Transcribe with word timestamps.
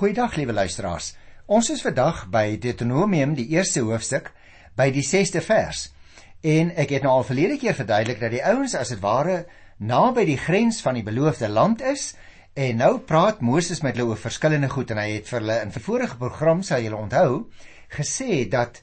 Goeiedag 0.00 0.38
liewe 0.40 0.54
luisteraars. 0.56 1.10
Ons 1.44 1.66
is 1.74 1.82
vandag 1.84 2.22
by 2.32 2.54
Deuteronomium 2.56 3.34
die 3.36 3.50
eerste 3.52 3.82
hoofstuk 3.84 4.30
by 4.72 4.86
die 4.94 5.02
6ste 5.04 5.42
vers. 5.44 5.90
En 6.40 6.70
ek 6.72 6.94
het 6.94 7.04
nou 7.04 7.18
al 7.18 7.26
verlede 7.28 7.58
keer 7.60 7.76
verduidelik 7.76 8.22
dat 8.22 8.32
die 8.32 8.40
ouens 8.40 8.72
as 8.80 8.94
dit 8.94 9.02
ware 9.02 9.42
naby 9.76 10.24
die 10.24 10.38
grens 10.40 10.80
van 10.80 10.96
die 10.96 11.04
beloofde 11.04 11.52
land 11.52 11.84
is 11.84 12.14
en 12.56 12.80
nou 12.80 12.94
praat 13.12 13.44
Moses 13.44 13.84
met 13.84 13.98
hulle 13.98 14.14
oor 14.14 14.24
verskillende 14.24 14.72
goed 14.72 14.96
en 14.96 15.02
hy 15.04 15.08
het 15.18 15.28
vir 15.28 15.42
hulle 15.42 15.60
in 15.66 15.76
vorige 15.76 16.16
program 16.24 16.64
sal 16.64 16.80
julle 16.80 16.96
onthou 16.96 17.50
gesê 17.92 18.46
dat 18.48 18.80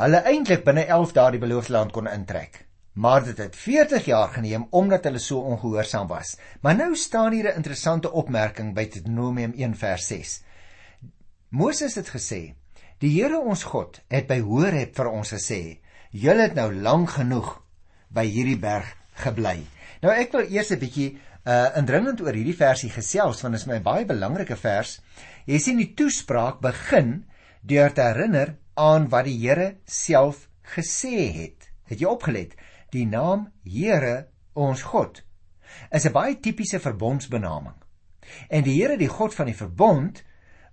hulle 0.00 0.24
eintlik 0.32 0.64
binne 0.64 0.88
11 0.88 1.16
dae 1.20 1.36
die 1.36 1.44
beloofde 1.44 1.76
land 1.76 1.92
kon 1.92 2.08
intrek 2.08 2.62
maar 2.92 3.24
dit 3.24 3.38
het 3.38 3.56
40 3.56 4.04
jaar 4.04 4.28
geneem 4.28 4.66
omdat 4.70 5.04
hulle 5.04 5.18
so 5.18 5.40
ongehoorsaam 5.40 6.06
was. 6.06 6.36
Maar 6.60 6.76
nou 6.76 6.96
staan 6.96 7.32
hier 7.32 7.52
'n 7.52 7.56
interessante 7.56 8.12
opmerking 8.12 8.74
by 8.74 8.88
Deuteronomium 8.88 9.52
1 9.56 9.76
vers 9.76 10.06
6. 10.06 10.42
Moses 11.48 11.94
het 11.94 12.08
gesê: 12.08 12.54
"Die 12.98 13.22
Here 13.22 13.40
ons 13.40 13.62
God 13.62 14.00
het 14.08 14.26
by 14.26 14.40
Horeb 14.40 14.94
vir 14.94 15.10
ons 15.10 15.32
gesê: 15.32 15.78
Julle 16.10 16.42
het 16.42 16.54
nou 16.54 16.74
lank 16.74 17.10
genoeg 17.10 17.62
by 18.08 18.26
hierdie 18.26 18.58
berg 18.58 18.96
gebly." 19.14 19.66
Nou 20.00 20.14
ek 20.14 20.32
wil 20.32 20.50
eers 20.50 20.70
'n 20.70 20.78
bietjie 20.78 21.18
uh 21.44 21.76
indringend 21.76 22.20
oor 22.20 22.32
hierdie 22.32 22.56
versie 22.56 22.90
gesels 22.90 23.42
want 23.42 23.54
dit 23.54 23.60
is 23.60 23.66
my 23.66 23.80
baie 23.80 24.04
belangrike 24.04 24.56
vers. 24.56 25.00
Jy 25.46 25.58
sien 25.58 25.76
die 25.76 25.94
toespraak 25.94 26.60
begin 26.60 27.24
deur 27.62 27.92
te 27.92 28.02
herinner 28.02 28.56
aan 28.74 29.08
wat 29.08 29.24
die 29.24 29.38
Here 29.38 29.76
self 29.84 30.48
gesê 30.62 31.32
het. 31.32 31.70
Het 31.84 32.00
jy 32.00 32.06
opgelet? 32.06 32.54
Die 32.92 33.06
naam 33.08 33.46
Here, 33.64 34.26
ons 34.52 34.82
God, 34.84 35.22
is 35.96 36.04
'n 36.04 36.12
baie 36.12 36.34
tipiese 36.44 36.78
verbondsbenaming. 36.78 37.78
En 38.50 38.62
die 38.66 38.74
Here, 38.76 38.98
die 39.00 39.08
God 39.08 39.34
van 39.34 39.48
die 39.48 39.56
verbond, 39.56 40.20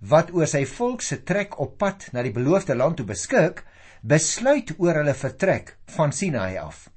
wat 0.00 0.32
oor 0.36 0.46
sy 0.46 0.66
volk 0.66 1.00
se 1.02 1.22
trek 1.24 1.56
op 1.58 1.78
pad 1.78 2.10
na 2.12 2.22
die 2.22 2.34
beloofde 2.36 2.76
land 2.76 2.96
toe 2.96 3.06
beskik, 3.06 3.64
besluit 4.02 4.74
oor 4.76 5.00
hulle 5.00 5.14
vertrek 5.14 5.76
van 5.96 6.12
Sinaï 6.12 6.60
af. 6.60 6.90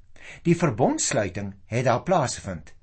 Die 0.44 0.56
verbondsluiting 0.56 1.54
het 1.72 1.84
daar 1.84 2.02
plaasgevind. 2.02 2.74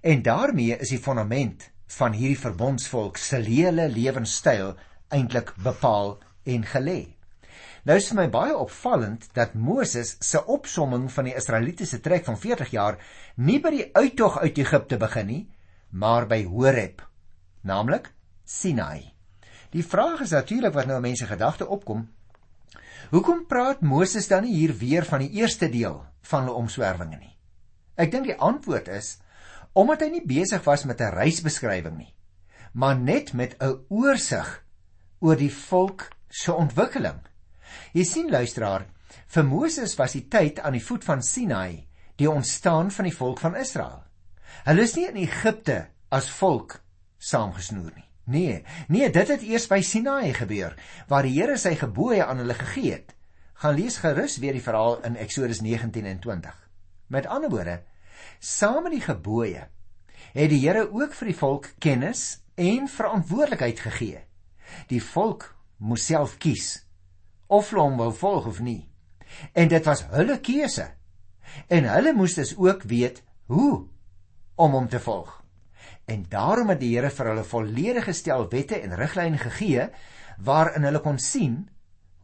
En 0.00 0.22
daarmee 0.22 0.80
is 0.80 0.88
die 0.88 1.04
fondament 1.04 1.70
van 1.86 2.12
hierdie 2.12 2.40
verbondsvolk 2.48 3.16
se 3.16 3.36
hele 3.44 3.88
lewenstyl 3.88 4.76
eintlik 5.08 5.52
bepaal 5.56 6.18
en 6.44 6.64
gelê. 6.64 7.19
Nou 7.88 7.96
is 7.96 8.10
vir 8.10 8.18
my 8.18 8.26
baie 8.28 8.56
opvallend 8.56 9.30
dat 9.36 9.54
Moses 9.56 10.16
se 10.20 10.42
opsomming 10.52 11.06
van 11.12 11.30
die 11.30 11.36
Israelitiese 11.36 12.00
trek 12.04 12.26
van 12.26 12.36
40 12.36 12.74
jaar 12.74 12.98
nie 13.36 13.56
by 13.60 13.72
die 13.72 13.86
uittog 13.96 14.36
uit 14.42 14.58
Egipte 14.60 14.98
begin 15.00 15.26
nie, 15.26 15.44
maar 15.90 16.26
by 16.28 16.42
Horeb, 16.44 17.00
naamlik 17.64 18.12
Sinai. 18.44 19.14
Die 19.72 19.84
vraag 19.86 20.20
is 20.26 20.34
natuurlik 20.36 20.74
wat 20.74 20.90
nou 20.90 21.00
mense 21.00 21.26
gedagte 21.26 21.66
opkom. 21.66 22.04
Hoekom 23.10 23.46
praat 23.48 23.80
Moses 23.80 24.28
dan 24.28 24.44
nie 24.44 24.58
hier 24.58 24.74
weer 24.76 25.06
van 25.08 25.24
die 25.24 25.40
eerste 25.40 25.70
deel 25.72 26.02
van 26.28 26.44
hulle 26.44 26.60
omswerwinge 26.60 27.16
nie? 27.16 27.32
Ek 27.96 28.12
dink 28.12 28.28
die 28.28 28.36
antwoord 28.36 28.92
is 28.92 29.16
omdat 29.72 30.02
hy 30.02 30.10
nie 30.10 30.26
besig 30.26 30.64
was 30.66 30.84
met 30.84 31.00
'n 31.00 31.14
reisbeskrywing 31.14 31.96
nie, 31.96 32.14
maar 32.72 32.98
net 32.98 33.32
met 33.32 33.56
'n 33.62 33.86
oorsig 33.88 34.64
oor 35.20 35.36
die 35.36 35.52
volk 35.52 36.10
se 36.28 36.52
ontwikkeling 36.52 37.20
Jy 37.92 38.04
sien 38.04 38.30
luisteraar, 38.30 38.86
vir 39.26 39.46
Moses 39.46 39.96
was 39.98 40.14
die 40.16 40.26
tyd 40.30 40.60
aan 40.60 40.76
die 40.78 40.84
voet 40.84 41.04
van 41.06 41.22
Sinai 41.22 41.86
die 42.20 42.28
ontstaan 42.30 42.90
van 42.92 43.08
die 43.08 43.16
volk 43.16 43.40
van 43.40 43.56
Israel. 43.56 44.02
Hulle 44.66 44.84
is 44.84 44.94
nie 44.96 45.06
in 45.08 45.20
Egipte 45.22 45.86
as 46.12 46.28
volk 46.40 46.80
saamgesnoer 47.18 47.94
nie. 47.94 48.06
Nee, 48.30 48.58
nee, 48.88 49.08
dit 49.10 49.30
het 49.32 49.42
eers 49.42 49.66
by 49.70 49.80
Sinai 49.82 50.34
gebeur 50.36 50.76
waar 51.08 51.26
die 51.26 51.34
Here 51.34 51.56
sy 51.58 51.74
gebooie 51.78 52.24
aan 52.24 52.42
hulle 52.42 52.54
gegee 52.54 52.92
het. 52.98 53.14
Gaan 53.60 53.76
lees 53.76 53.98
gerus 54.00 54.38
weer 54.40 54.54
die 54.56 54.64
verhaal 54.64 55.00
in 55.08 55.18
Eksodus 55.20 55.62
19 55.64 56.06
en 56.06 56.20
20. 56.20 56.54
Met 57.08 57.26
ander 57.26 57.50
woorde, 57.50 57.80
saam 58.38 58.84
met 58.86 58.94
die 58.94 59.04
gebooie 59.04 59.66
het 60.34 60.50
die 60.52 60.60
Here 60.62 60.86
ook 60.86 61.14
vir 61.16 61.32
die 61.32 61.38
volk 61.38 61.72
kennis 61.82 62.40
en 62.60 62.86
verantwoordelikheid 62.88 63.80
gegee. 63.80 64.20
Die 64.92 65.02
volk 65.02 65.48
moes 65.78 66.04
self 66.06 66.36
kies 66.38 66.76
of 67.50 67.70
hulle 67.72 67.82
hom 67.82 67.98
wou 67.98 68.10
volg 68.14 68.46
of 68.46 68.60
nie. 68.62 68.84
En 69.52 69.68
dit 69.70 69.84
was 69.86 70.04
hulle 70.14 70.38
keuse. 70.42 70.86
En 71.68 71.88
hulle 71.90 72.14
moes 72.14 72.34
dus 72.38 72.54
ook 72.56 72.86
weet 72.86 73.22
hoe 73.50 73.86
om 74.54 74.76
hom 74.76 74.88
te 74.88 75.00
volg. 75.00 75.40
En 76.10 76.24
daarom 76.28 76.70
het 76.72 76.80
die 76.80 76.94
Here 76.94 77.10
vir 77.10 77.32
hulle 77.32 77.44
volledige 77.46 78.14
stel 78.14 78.48
wette 78.50 78.78
en 78.78 78.96
riglyne 78.98 79.38
gegee 79.38 79.88
waarin 80.38 80.86
hulle 80.86 81.02
kon 81.02 81.18
sien 81.18 81.68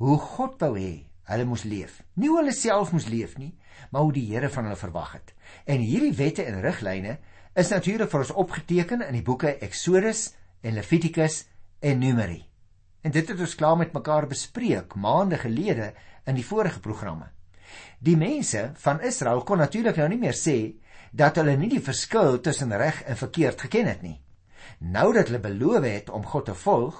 hoe 0.03 0.19
God 0.19 0.61
wou 0.63 0.75
hê 0.79 1.07
hulle 1.27 1.47
moes 1.47 1.65
leef. 1.67 2.03
Nie 2.15 2.31
hoe 2.31 2.41
hulle 2.41 2.55
self 2.55 2.93
moes 2.95 3.09
leef 3.11 3.35
nie, 3.39 3.53
maar 3.91 4.07
hoe 4.07 4.15
die 4.15 4.27
Here 4.31 4.51
van 4.51 4.69
hulle 4.69 4.79
verwag 4.79 5.17
het. 5.19 5.35
En 5.67 5.83
hierdie 5.83 6.15
wette 6.15 6.47
en 6.47 6.63
riglyne 6.63 7.19
is 7.57 7.73
natuurlik 7.73 8.11
vir 8.13 8.23
ons 8.23 8.35
opgeteken 8.43 9.03
in 9.09 9.17
die 9.19 9.27
boeke 9.27 9.57
Eksodus 9.65 10.29
en 10.63 10.77
Levitikus 10.79 11.45
en 11.81 11.99
Numeri. 12.03 12.45
En 13.07 13.13
dit 13.15 13.29
het 13.29 13.39
ons 13.41 13.55
klaar 13.55 13.77
met 13.79 13.93
mekaar 13.95 14.27
bespreek 14.27 14.95
maande 14.99 15.39
gelede 15.39 15.93
in 16.27 16.35
die 16.35 16.47
vorige 16.47 16.81
programme. 16.83 17.29
Die 18.03 18.17
mense 18.19 18.73
van 18.83 18.99
Israel 19.01 19.45
kon 19.47 19.63
natuurlik 19.63 20.01
nou 20.01 20.09
nie 20.11 20.19
meer 20.25 20.35
sê 20.35 20.57
dat 21.15 21.39
hulle 21.39 21.55
nie 21.57 21.71
die 21.71 21.83
verskil 21.87 22.41
tussen 22.43 22.75
reg 22.75 22.99
en 23.07 23.21
verkeerd 23.21 23.63
geken 23.63 23.93
het 23.93 24.03
nie. 24.03 24.19
Nou 24.83 25.13
dat 25.15 25.31
hulle 25.31 25.45
beloof 25.45 25.87
het 25.87 26.11
om 26.11 26.27
God 26.27 26.51
te 26.51 26.59
volg 26.67 26.99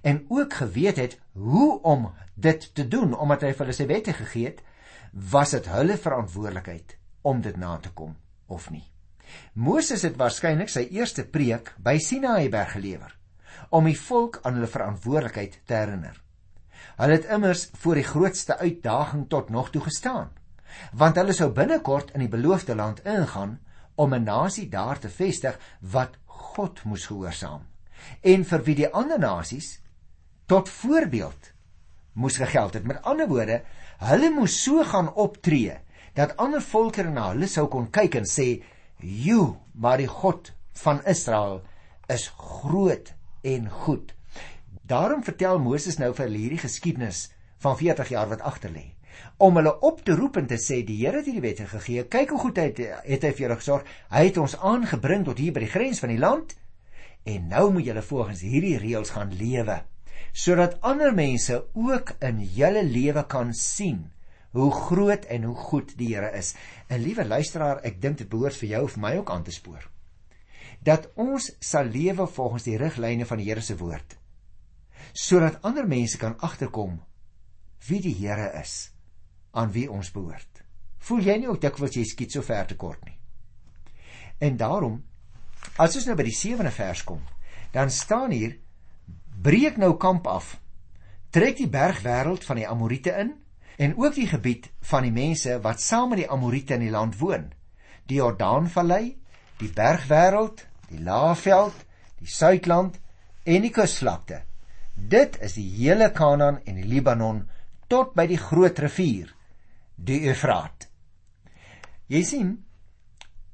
en 0.00 0.24
ook 0.32 0.56
geweet 0.62 1.04
het 1.04 1.20
hoe 1.36 1.82
om 1.82 2.08
dit 2.34 2.68
te 2.74 2.88
doen 2.88 3.12
omdat 3.12 3.44
hy 3.44 3.52
vir 3.52 3.66
hulle 3.66 3.76
sy 3.76 3.90
wette 3.92 4.16
gegee 4.24 4.54
het, 4.54 4.64
was 5.12 5.52
dit 5.52 5.68
hulle 5.68 6.00
verantwoordelikheid 6.00 6.96
om 7.28 7.44
dit 7.44 7.56
na 7.60 7.76
te 7.76 7.92
kom 7.92 8.16
of 8.48 8.70
nie. 8.72 8.86
Moses 9.52 10.08
het 10.08 10.16
waarskynlik 10.16 10.72
sy 10.72 10.88
eerste 10.96 11.28
preek 11.28 11.74
by 11.76 12.00
Sinaï 12.00 12.48
berg 12.48 12.78
gelewer 12.78 13.18
om 13.68 13.84
die 13.84 13.98
volk 13.98 14.38
aan 14.42 14.54
hulle 14.58 14.70
verantwoordelikheid 14.70 15.60
te 15.64 15.74
herinner. 15.74 16.20
Hulle 16.96 17.18
het 17.18 17.24
immers 17.24 17.68
voor 17.82 17.94
die 17.94 18.06
grootste 18.06 18.58
uitdaging 18.58 19.28
tot 19.28 19.50
nog 19.50 19.70
toe 19.70 19.82
gestaan, 19.82 20.30
want 20.92 21.16
hulle 21.16 21.32
sou 21.32 21.50
binnekort 21.52 22.10
in 22.14 22.24
die 22.24 22.32
beloofde 22.32 22.74
land 22.74 23.04
ingaan 23.04 23.58
om 23.94 24.14
'n 24.14 24.24
nasie 24.24 24.68
daar 24.68 24.98
te 24.98 25.08
vestig 25.08 25.58
wat 25.80 26.16
God 26.26 26.84
moes 26.84 27.06
gehoorsaam 27.06 27.66
en 28.20 28.44
vir 28.44 28.62
wie 28.66 28.74
die 28.74 28.92
ander 28.92 29.18
nasies 29.18 29.78
tot 30.46 30.68
voorbeeld 30.68 31.52
moes 32.12 32.36
gegeld 32.36 32.74
het. 32.74 32.84
Met 32.84 33.02
ander 33.02 33.28
woorde, 33.28 33.62
hulle 33.98 34.30
moes 34.30 34.62
so 34.64 34.84
gaan 34.84 35.14
optree 35.14 35.78
dat 36.14 36.36
ander 36.36 36.62
volkere 36.62 37.10
na 37.10 37.30
hulle 37.30 37.48
sou 37.48 37.68
kon 37.72 37.90
kyk 37.90 38.14
en 38.20 38.28
sê: 38.28 38.62
"Jo, 38.98 39.56
maar 39.72 39.98
die 39.98 40.10
God 40.10 40.52
van 40.72 41.04
Israel 41.04 41.62
is 42.08 42.28
groot 42.36 43.14
en 43.42 43.68
goed. 43.70 44.14
Daarom 44.82 45.22
vertel 45.24 45.58
Moses 45.58 45.98
nou 45.98 46.10
vir 46.14 46.32
hierdie 46.32 46.62
geskiedenis 46.62 47.30
van 47.62 47.76
40 47.78 48.08
jaar 48.14 48.28
wat 48.32 48.42
agter 48.42 48.72
lê 48.74 48.88
om 49.36 49.56
hulle 49.58 49.72
op 49.84 50.00
te 50.04 50.14
roep 50.16 50.38
en 50.40 50.46
te 50.48 50.56
sê 50.60 50.80
die 50.86 50.98
Here 51.02 51.18
het 51.20 51.28
hierdie 51.28 51.44
wette 51.44 51.66
gegee. 51.68 52.04
Kyk 52.08 52.32
hoe 52.32 52.40
goed 52.40 52.58
hy 52.58 52.64
het, 52.70 52.80
het 53.04 53.24
hy 53.26 53.32
vir 53.34 53.44
julle 53.44 53.58
gesorg. 53.60 53.88
Hy 54.10 54.22
het 54.28 54.38
ons 54.40 54.56
aangebring 54.56 55.26
tot 55.26 55.40
hier 55.42 55.54
by 55.54 55.64
die 55.64 55.72
grens 55.72 56.00
van 56.02 56.14
die 56.14 56.20
land 56.20 56.54
en 57.28 57.50
nou 57.52 57.68
moet 57.74 57.86
julle 57.90 58.02
volgens 58.02 58.42
hierdie 58.42 58.78
reëls 58.82 59.12
gaan 59.14 59.34
lewe 59.38 59.82
sodat 60.32 60.78
ander 60.80 61.12
mense 61.12 61.58
ook 61.76 62.14
in 62.24 62.40
julle 62.56 62.82
lewe 62.88 63.26
kan 63.28 63.52
sien 63.52 64.06
hoe 64.56 64.70
groot 64.72 65.26
en 65.28 65.44
hoe 65.48 65.56
goed 65.68 65.92
die 65.98 66.14
Here 66.14 66.32
is. 66.36 66.54
En 66.88 67.04
liewe 67.04 67.24
luisteraar, 67.24 67.82
ek 67.84 68.00
dink 68.00 68.22
dit 68.22 68.28
behoort 68.32 68.56
vir 68.56 68.74
jou 68.76 68.84
of 68.88 68.96
vir 68.96 69.04
my 69.04 69.16
ook 69.20 69.32
aan 69.32 69.44
te 69.44 69.52
spoor 69.52 69.91
dat 70.82 71.10
ons 71.14 71.50
sal 71.62 71.84
lewe 71.84 72.26
volgens 72.26 72.66
die 72.66 72.76
riglyne 72.80 73.26
van 73.26 73.38
die 73.38 73.48
Here 73.50 73.62
se 73.62 73.76
woord 73.78 74.18
sodat 75.12 75.58
ander 75.66 75.84
mense 75.88 76.16
kan 76.16 76.38
agterkom 76.40 76.96
wie 77.88 78.00
die 78.00 78.14
Here 78.16 78.48
is 78.60 78.92
aan 79.52 79.72
wie 79.74 79.90
ons 79.90 80.08
behoort. 80.12 80.62
Voel 81.02 81.26
jy 81.26 81.34
nie 81.42 81.48
ook 81.50 81.60
dikwels 81.60 81.96
jy 81.98 82.04
skiet 82.08 82.32
so 82.32 82.44
ver 82.46 82.64
te 82.70 82.76
kort 82.80 83.02
nie? 83.04 83.18
En 84.40 84.56
daarom 84.56 85.02
as 85.82 85.96
ons 85.98 86.06
nou 86.08 86.16
by 86.18 86.26
die 86.26 86.36
7de 86.36 86.72
vers 86.74 87.04
kom 87.06 87.20
dan 87.74 87.90
staan 87.90 88.32
hier 88.34 88.56
breek 89.42 89.78
nou 89.80 89.94
kamp 90.00 90.26
af 90.30 90.56
trek 91.34 91.58
die 91.60 91.70
bergwêreld 91.70 92.44
van 92.44 92.60
die 92.60 92.68
amorite 92.68 93.14
in 93.20 93.32
en 93.82 93.94
ook 93.96 94.14
die 94.16 94.28
gebied 94.28 94.68
van 94.90 95.06
die 95.06 95.14
mense 95.14 95.58
wat 95.64 95.80
saam 95.80 96.12
met 96.12 96.24
die 96.24 96.30
amorite 96.30 96.76
in 96.76 96.86
die 96.86 96.92
land 96.92 97.18
woon 97.20 97.50
die 98.10 98.18
Jordaanvallei 98.20 99.04
die 99.62 99.70
bergwêreld 99.72 100.66
die 100.92 101.02
Laagveld, 101.02 101.76
die 102.20 102.28
Suidland 102.28 102.98
en 103.48 103.64
die 103.64 103.72
kusvlakte. 103.74 104.42
Dit 104.94 105.38
is 105.42 105.56
die 105.56 105.66
hele 105.80 106.10
Kanaan 106.12 106.60
en 106.68 106.78
die 106.78 106.86
Libanon 106.86 107.42
tot 107.90 108.14
by 108.16 108.26
die 108.30 108.40
groot 108.40 108.78
rivier, 108.84 109.32
die 109.96 110.20
Eufraat. 110.28 110.88
Jy 112.12 112.22
sien, 112.28 112.52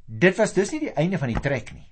dit 0.07 0.35
was 0.39 0.55
dus 0.57 0.73
nie 0.75 0.83
die 0.89 0.95
einde 0.99 1.21
van 1.21 1.31
die 1.33 1.43
trek 1.43 1.73
nie. 1.75 1.87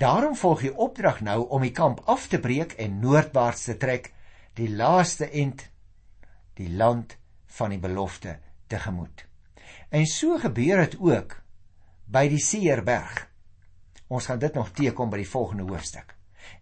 Daarom 0.00 0.36
volg 0.38 0.64
die 0.64 0.72
opdrag 0.72 1.20
nou 1.20 1.42
om 1.52 1.64
die 1.64 1.74
kamp 1.76 2.00
af 2.08 2.26
te 2.32 2.40
breek 2.40 2.72
en 2.80 3.02
noordwaarts 3.02 3.66
te 3.68 3.76
trek, 3.76 4.12
die 4.56 4.70
laaste 4.72 5.28
end 5.28 5.66
die 6.56 6.70
land 6.72 7.18
van 7.56 7.74
die 7.74 7.80
belofte 7.80 8.38
tegemoet. 8.72 9.26
En 9.90 10.06
so 10.06 10.38
gebeur 10.40 10.84
dit 10.86 10.96
ook 11.00 11.36
by 12.10 12.28
die 12.32 12.40
Seerberg. 12.40 13.29
Ons 14.10 14.26
gaan 14.26 14.40
dit 14.42 14.56
nog 14.58 14.72
teekom 14.74 15.10
by 15.10 15.20
die 15.22 15.30
volgende 15.30 15.68
hoofstuk. 15.70 16.16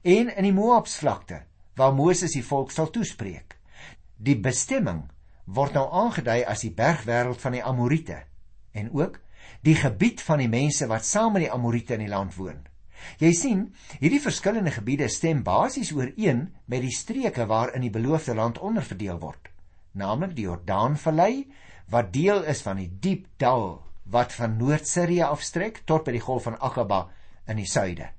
En 0.05 0.29
in 0.29 0.45
die 0.45 0.53
Moabsvlakte 0.53 1.43
waar 1.79 1.95
Moses 1.95 2.35
die 2.37 2.45
volk 2.45 2.75
sal 2.75 2.91
toespreek. 2.93 3.57
Die 4.19 4.37
bestemming 4.37 5.07
word 5.47 5.79
nou 5.79 5.87
aangedui 6.03 6.43
as 6.45 6.65
die 6.67 6.75
bergwêreld 6.75 7.41
van 7.41 7.57
die 7.57 7.65
Amorite 7.65 8.25
en 8.77 8.91
ook 8.93 9.21
die 9.65 9.77
gebied 9.79 10.21
van 10.23 10.43
die 10.43 10.51
mense 10.51 10.87
wat 10.91 11.07
saam 11.09 11.33
met 11.37 11.47
die 11.47 11.53
Amorite 11.53 11.97
in 11.97 12.05
die 12.05 12.13
land 12.13 12.37
woon. 12.37 12.61
Jy 13.23 13.31
sien, 13.33 13.61
hierdie 14.03 14.21
verskillende 14.21 14.75
gebiede 14.75 15.09
stem 15.09 15.45
basies 15.47 15.93
ooreen 15.95 16.49
met 16.67 16.83
die 16.83 16.95
streke 16.95 17.47
waarin 17.49 17.87
die 17.87 17.95
beloofde 17.95 18.35
land 18.35 18.59
onderverdeel 18.59 19.21
word, 19.23 19.49
naamlik 19.95 20.35
die 20.37 20.49
Jordaanvallei 20.49 21.47
wat 21.95 22.13
deel 22.13 22.43
is 22.51 22.61
van 22.67 22.83
die 22.83 22.91
diep 23.01 23.25
dal 23.41 23.79
wat 24.13 24.35
van 24.35 24.59
Noord-Sirië 24.59 25.31
afstrek 25.31 25.83
tot 25.87 26.05
by 26.05 26.17
die 26.17 26.25
golf 26.25 26.49
van 26.49 26.59
Aqaba 26.65 27.07
in 27.49 27.61
die 27.61 27.69
suide. 27.69 28.11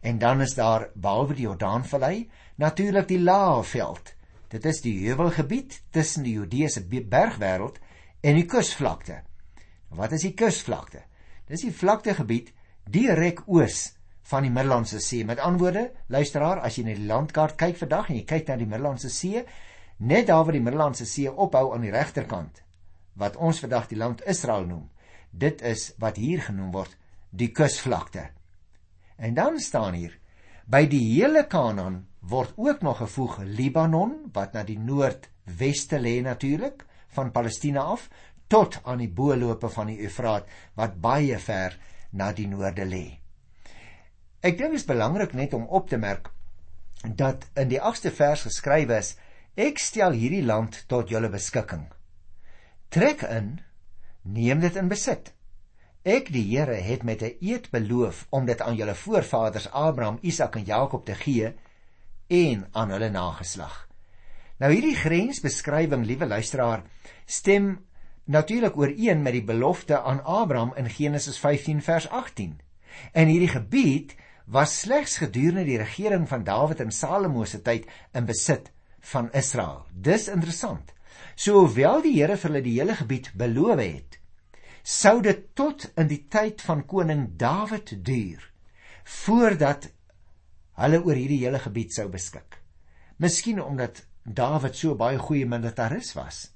En 0.00 0.18
dan 0.18 0.40
is 0.40 0.54
daar 0.56 0.88
behalwe 0.94 1.36
die 1.36 1.46
Jordaanvallei 1.48 2.30
natuurlik 2.56 3.08
die 3.08 3.20
Laagveld. 3.20 4.14
Dit 4.50 4.64
is 4.64 4.80
die 4.82 4.96
heuwelgebied 5.04 5.82
tussen 5.90 6.24
die 6.26 6.34
Judeese 6.38 6.82
bergwêreld 6.88 7.78
en 8.20 8.34
die 8.34 8.46
kusvlakte. 8.48 9.20
Wat 9.94 10.12
is 10.12 10.24
die 10.26 10.34
kusvlakte? 10.34 11.04
Dis 11.46 11.64
die 11.66 11.74
vlaktegebied 11.74 12.52
direk 12.90 13.44
oos 13.46 13.90
van 14.30 14.46
die 14.46 14.52
Middellandse 14.52 15.00
See. 15.00 15.24
Met 15.24 15.38
ander 15.38 15.60
woorde, 15.60 15.84
luisteraar, 16.06 16.62
as 16.64 16.78
jy 16.78 16.86
na 16.86 16.94
die 16.94 17.08
landkaart 17.08 17.58
kyk 17.58 17.78
vandag 17.80 18.10
en 18.10 18.20
jy 18.20 18.24
kyk 18.28 18.48
na 18.48 18.58
die 18.60 18.68
Middellandse 18.70 19.10
See, 19.10 19.44
net 19.98 20.28
daar 20.30 20.44
waar 20.46 20.56
die 20.56 20.64
Middellandse 20.64 21.06
See 21.06 21.30
ophou 21.30 21.72
aan 21.74 21.84
die 21.86 21.94
regterkant, 21.94 22.62
wat 23.18 23.36
ons 23.36 23.60
vandag 23.62 23.88
die 23.90 23.98
land 24.00 24.22
Israel 24.30 24.66
noem, 24.68 24.86
dit 25.30 25.62
is 25.66 25.90
wat 26.02 26.18
hier 26.18 26.42
genoem 26.46 26.70
word 26.74 26.94
die 27.30 27.50
kusvlakte. 27.54 28.30
En 29.20 29.34
dan 29.36 29.58
staan 29.60 29.94
hier 29.94 30.16
by 30.70 30.86
die 30.88 31.02
hele 31.12 31.44
Kanaan 31.50 32.06
word 32.30 32.56
ook 32.56 32.80
nog 32.80 33.02
gevoeg 33.02 33.40
Libanon 33.44 34.14
wat 34.32 34.54
na 34.56 34.62
die 34.64 34.78
noordweste 34.80 36.00
lê 36.00 36.20
natuurlik 36.24 36.86
van 37.12 37.32
Palestina 37.34 37.84
af 37.92 38.08
tot 38.48 38.78
aan 38.82 39.02
die 39.02 39.10
boelope 39.12 39.68
van 39.68 39.90
die 39.92 40.00
Eufraat 40.06 40.48
wat 40.78 41.00
baie 41.04 41.38
ver 41.38 41.76
na 42.10 42.30
die 42.32 42.48
noorde 42.48 42.86
lê. 42.88 43.06
Ek 44.40 44.56
dink 44.56 44.72
dit 44.72 44.80
is 44.80 44.88
belangrik 44.88 45.34
net 45.36 45.52
om 45.54 45.68
op 45.68 45.90
te 45.90 46.00
merk 46.00 46.30
dat 47.04 47.44
in 47.60 47.68
die 47.68 47.80
8ste 47.80 48.12
vers 48.12 48.46
geskrywe 48.48 48.98
is: 49.00 49.14
Ek 49.56 49.78
stel 49.80 50.16
hierdie 50.16 50.44
land 50.44 50.84
tot 50.88 51.12
julle 51.12 51.28
beskikking. 51.32 51.86
Trek 52.88 53.22
in, 53.28 53.58
neem 54.22 54.60
dit 54.60 54.76
in 54.76 54.88
besit. 54.88 55.32
Ek 56.00 56.30
die 56.32 56.46
Here 56.48 56.80
het 56.80 57.02
met 57.04 57.20
'n 57.20 57.36
eed 57.40 57.68
beloof 57.70 58.26
om 58.30 58.46
dit 58.46 58.60
aan 58.60 58.74
julle 58.74 58.94
voorvaders 58.94 59.70
Abraham, 59.70 60.18
Isak 60.22 60.56
en 60.56 60.64
Jakob 60.64 61.04
te 61.04 61.14
gee 61.14 61.52
en 62.26 62.68
aan 62.72 62.90
hulle 62.90 63.10
nageslag. 63.10 63.88
Nou 64.58 64.72
hierdie 64.72 64.96
grensbeskrywing, 64.96 66.06
liewe 66.06 66.26
luisteraar, 66.26 66.82
stem 67.26 67.84
natuurlik 68.24 68.76
ooreen 68.76 69.22
met 69.22 69.32
die 69.32 69.44
belofte 69.44 70.00
aan 70.00 70.24
Abraham 70.24 70.72
in 70.76 70.88
Genesis 70.90 71.38
15 71.38 71.82
vers 71.82 72.08
18. 72.08 72.60
En 73.12 73.26
hierdie 73.26 73.48
gebied 73.48 74.16
was 74.46 74.80
slegs 74.80 75.16
gedurende 75.16 75.64
die 75.64 75.78
regering 75.78 76.28
van 76.28 76.44
Dawid 76.44 76.80
en 76.80 76.92
Salomo 76.92 77.44
se 77.44 77.62
tyd 77.62 77.86
in 78.12 78.24
besit 78.24 78.72
van 79.00 79.32
Israel. 79.32 79.86
Dis 79.92 80.28
interessant. 80.28 80.94
So 81.34 81.58
hoewel 81.58 82.02
die 82.02 82.22
Here 82.22 82.36
vir 82.36 82.50
hulle 82.50 82.62
die 82.62 82.78
hele 82.80 82.94
gebied 82.94 83.32
beloof 83.34 83.78
het, 83.78 84.19
sou 84.90 85.20
dit 85.22 85.42
tot 85.54 85.86
in 86.00 86.08
die 86.10 86.24
tyd 86.32 86.62
van 86.66 86.82
koning 86.88 87.26
Dawid 87.38 87.92
duur 88.06 88.42
voordat 89.22 89.86
hulle 90.80 91.00
oor 91.04 91.18
hierdie 91.18 91.42
hele 91.44 91.60
gebied 91.62 91.94
sou 91.94 92.08
beskik. 92.10 92.58
Miskien 93.22 93.60
omdat 93.62 94.02
Dawid 94.24 94.76
so 94.76 94.96
baie 94.98 95.18
goeie 95.18 95.46
militaris 95.46 96.12
was 96.18 96.48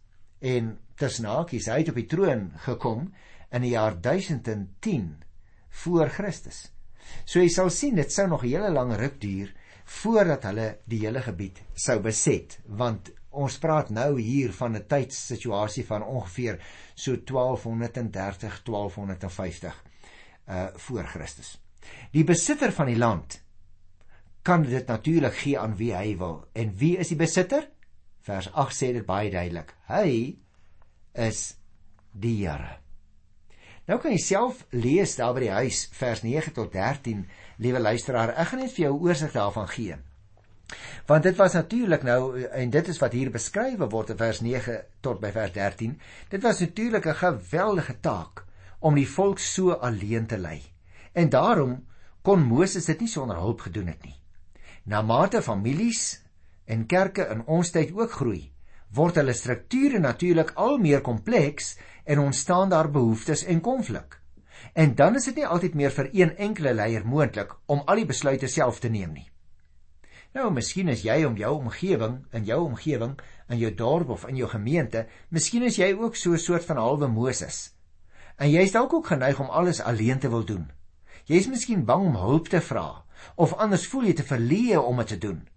en 0.45 0.75
tersnaakies 0.99 1.69
hy 1.71 1.81
het 1.83 1.93
op 1.93 2.01
die 2.01 2.09
troon 2.11 2.49
gekom 2.67 3.07
in 3.55 3.65
die 3.65 3.75
jaar 3.75 3.97
1010 4.03 5.11
voor 5.85 6.11
Christus. 6.11 6.65
So 7.25 7.41
jy 7.41 7.51
sal 7.53 7.71
sien 7.71 7.99
dit 8.01 8.13
sou 8.13 8.27
nog 8.29 8.43
'n 8.45 8.51
hele 8.51 8.71
lang 8.71 8.95
ruk 8.99 9.21
duur 9.21 9.55
voordat 9.85 10.45
hulle 10.49 10.69
die 10.87 11.01
hele 11.07 11.21
gebied 11.23 11.63
sou 11.75 12.01
beset, 12.01 12.59
want 12.67 13.11
ons 13.35 13.59
praat 13.59 13.91
nou 13.91 14.21
hier 14.21 14.53
van 14.53 14.77
'n 14.77 14.87
tydssituasie 14.87 15.87
van 15.87 16.03
ongeveer 16.03 16.61
so 16.95 17.17
1230 17.17 18.63
1250 18.63 19.85
uh 20.49 20.67
voor 20.75 21.05
Christus. 21.05 21.61
Die 22.13 22.25
besitter 22.25 22.73
van 22.73 22.87
die 22.87 22.99
land 22.99 23.43
kan 24.43 24.63
dit 24.63 24.87
natuurlik 24.87 25.35
gee 25.35 25.59
aan 25.59 25.77
wie 25.77 25.95
hy 25.95 26.17
wil. 26.17 26.45
En 26.53 26.75
wie 26.77 26.97
is 26.97 27.09
die 27.09 27.17
besitter? 27.17 27.69
Vers 28.21 28.53
8 28.53 28.77
sê 28.77 28.93
dit 28.93 29.07
baie 29.07 29.31
duidelik. 29.31 29.75
Hy 29.89 30.39
is 31.13 31.57
die 32.13 32.47
Here. 32.47 32.79
Nou 33.85 33.99
kan 34.01 34.15
jy 34.15 34.21
self 34.21 34.65
lees 34.73 35.17
daar 35.17 35.35
by 35.37 35.45
die 35.45 35.53
huis 35.53 35.85
vers 35.93 36.23
9 36.25 36.55
tot 36.57 36.73
13, 36.73 37.27
liewe 37.61 37.81
luisteraar. 37.81 38.33
Ek 38.41 38.49
gaan 38.53 38.63
net 38.65 38.73
vir 38.73 38.87
jou 38.87 38.95
oorsig 39.09 39.33
daarvan 39.33 39.69
gee. 39.69 39.99
Want 41.07 41.23
dit 41.23 41.37
was 41.37 41.53
natuurlik 41.53 42.03
nou 42.03 42.43
en 42.43 42.71
dit 42.71 42.89
is 42.89 42.99
wat 42.99 43.13
hier 43.13 43.31
beskryf 43.31 43.79
word 43.79 44.11
in 44.15 44.17
vers 44.17 44.41
9 44.41 44.81
tot 45.01 45.21
by 45.21 45.31
vers 45.33 45.53
13. 45.53 46.01
Dit 46.29 46.43
was 46.43 46.61
natuurlik 46.61 47.07
'n 47.07 47.15
geweldige 47.15 48.01
taak 48.01 48.45
om 48.79 48.95
die 48.95 49.09
volk 49.09 49.39
so 49.39 49.73
alleen 49.73 50.27
te 50.27 50.39
lei. 50.39 50.63
En 51.13 51.29
daarom 51.29 51.85
kon 52.23 52.43
Moses 52.43 52.85
dit 52.85 53.01
nie 53.01 53.09
sonder 53.09 53.37
hulp 53.37 53.61
gedoen 53.61 53.87
het 53.87 54.05
nie. 54.05 54.17
Na 54.85 55.03
mate 55.03 55.43
families 55.43 56.21
en 56.65 56.87
kerke 56.87 57.27
in 57.33 57.45
ons 57.47 57.71
tyd 57.71 57.93
ook 57.93 58.13
groei, 58.13 58.53
word 58.95 59.15
hulle 59.15 59.33
strukture 59.33 59.99
natuurlik 59.99 60.53
al 60.55 60.79
meer 60.79 61.01
kompleks 61.01 61.77
en 62.05 62.19
ontstaan 62.19 62.69
daar 62.69 62.91
behoeftes 62.91 63.45
en 63.45 63.61
konflik. 63.61 64.21
En 64.73 64.95
dan 64.95 65.15
is 65.15 65.25
dit 65.25 65.37
nie 65.37 65.47
altyd 65.47 65.75
meer 65.75 65.91
vir 65.91 66.09
een 66.13 66.37
enkele 66.37 66.75
leier 66.75 67.07
moontlik 67.07 67.55
om 67.67 67.83
al 67.87 68.03
die 68.03 68.07
besluite 68.07 68.49
self 68.49 68.81
te 68.81 68.89
neem 68.89 69.13
nie. 69.13 69.34
Nou, 70.35 70.49
miskien 70.51 70.89
is 70.91 71.05
jy 71.07 71.21
om 71.29 71.37
jou 71.39 71.53
omgewing, 71.61 72.17
in 72.35 72.47
jou 72.49 72.57
omgewing, 72.65 73.13
in 73.55 73.59
jou 73.61 73.69
dorp 73.79 74.09
of 74.11 74.25
in 74.27 74.41
jou 74.41 74.49
gemeente, 74.51 75.05
miskien 75.31 75.63
is 75.63 75.77
jy 75.79 75.93
ook 75.95 76.17
so 76.19 76.33
'n 76.33 76.43
soort 76.43 76.65
van 76.65 76.77
halwe 76.77 77.07
Moses. 77.09 77.71
En 78.37 78.51
jy 78.51 78.63
is 78.67 78.73
dalk 78.73 78.93
ook 78.93 79.07
geneig 79.07 79.41
om 79.41 79.47
alles 79.47 79.81
alleen 79.81 80.19
te 80.19 80.29
wil 80.29 80.45
doen. 80.45 80.73
Jy 81.27 81.37
is 81.37 81.47
miskien 81.47 81.85
bang 81.85 82.07
om 82.07 82.17
hulp 82.17 82.49
te 82.49 82.61
vra 82.61 83.05
of 83.37 83.55
anders 83.55 83.87
voel 83.87 84.05
jy 84.05 84.13
te 84.13 84.27
verleë 84.27 84.79
om 84.79 84.97
dit 84.97 85.07
te 85.07 85.19
doen. 85.19 85.49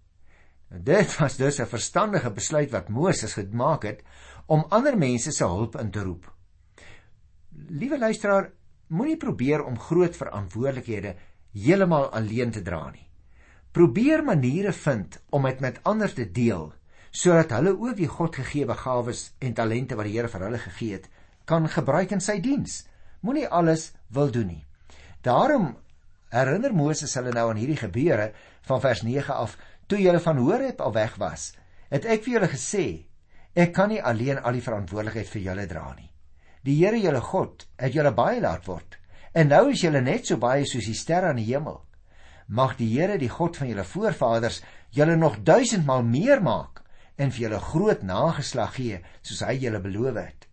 Dit 0.70 1.18
was 1.18 1.36
dus 1.36 1.58
'n 1.58 1.66
verstandige 1.66 2.30
besluit 2.30 2.70
wat 2.70 2.88
Moses 2.88 3.32
gemaak 3.32 3.82
het 3.82 4.02
om 4.46 4.66
ander 4.68 4.98
mense 4.98 5.32
se 5.32 5.44
hulp 5.44 5.76
in 5.76 5.90
te 5.90 6.02
roep. 6.02 6.32
Liewe 7.68 7.98
luisteraar, 7.98 8.52
moenie 8.86 9.16
probeer 9.16 9.64
om 9.64 9.78
groot 9.78 10.16
verantwoordelikhede 10.16 11.16
heeltemal 11.52 12.10
alleen 12.12 12.50
te 12.50 12.62
dra 12.62 12.90
nie. 12.90 13.07
Probeer 13.78 14.24
maniere 14.24 14.72
vind 14.72 15.20
om 15.30 15.44
dit 15.46 15.60
met 15.60 15.76
ander 15.86 16.10
te 16.10 16.24
deel 16.34 16.72
sodat 17.14 17.52
hulle 17.54 17.76
ook 17.78 17.94
die 17.96 18.08
Godgegewe 18.10 18.74
gawes 18.74 19.20
en 19.38 19.54
talente 19.54 19.94
wat 19.94 20.08
die 20.08 20.16
Here 20.16 20.30
vir 20.32 20.44
hulle 20.48 20.58
gegee 20.58 20.96
het, 20.96 21.06
kan 21.46 21.68
gebruik 21.70 22.10
in 22.16 22.20
sy 22.20 22.40
diens. 22.42 22.80
Moenie 23.22 23.46
alles 23.46 23.92
wil 24.10 24.32
doen 24.34 24.50
nie. 24.50 24.66
Daarom 25.22 25.70
herinner 26.34 26.74
Moses 26.74 27.14
hulle 27.14 27.30
nou 27.30 27.46
aan 27.52 27.62
hierdie 27.62 27.78
gebeure 27.78 28.32
van 28.66 28.82
vers 28.82 29.06
9 29.06 29.38
af, 29.46 29.54
toe 29.86 30.02
hulle 30.02 30.26
van 30.26 30.42
Horeb 30.42 30.82
al 30.82 30.96
weg 30.98 31.14
was. 31.22 31.52
Het 31.94 32.10
ek 32.18 32.26
vir 32.26 32.34
julle 32.34 32.52
gesê, 32.58 32.86
ek 33.54 33.76
kan 33.78 33.94
nie 33.94 34.02
alleen 34.02 34.42
al 34.42 34.58
die 34.58 34.66
verantwoordelikheid 34.66 35.30
vir 35.36 35.46
julle 35.52 35.70
dra 35.70 35.92
nie. 35.94 36.10
Die 36.66 36.80
Here 36.82 36.98
julle 36.98 37.22
God 37.30 37.68
het 37.78 37.94
julle 37.94 38.10
baie 38.10 38.42
laat 38.42 38.66
word. 38.66 38.98
En 39.38 39.54
nou 39.54 39.68
is 39.70 39.86
julle 39.86 40.02
net 40.02 40.26
so 40.26 40.42
baie 40.42 40.66
soos 40.66 40.90
die 40.90 40.98
sterre 40.98 41.30
aan 41.30 41.38
die 41.38 41.52
hemel. 41.54 41.84
Mag 42.48 42.78
die 42.78 42.88
Here, 42.88 43.18
die 43.20 43.28
God 43.28 43.58
van 43.60 43.68
julle 43.68 43.84
voorvaders, 43.84 44.62
julle 44.96 45.16
nog 45.20 45.42
duisendmal 45.44 46.02
meer 46.02 46.40
maak 46.40 46.80
en 47.20 47.32
vir 47.34 47.42
julle 47.44 47.58
groot 47.60 48.04
nageslag 48.06 48.76
gee 48.78 49.00
soos 49.20 49.42
hy 49.44 49.58
julle 49.60 49.80
beloof 49.84 50.16
het. 50.16 50.46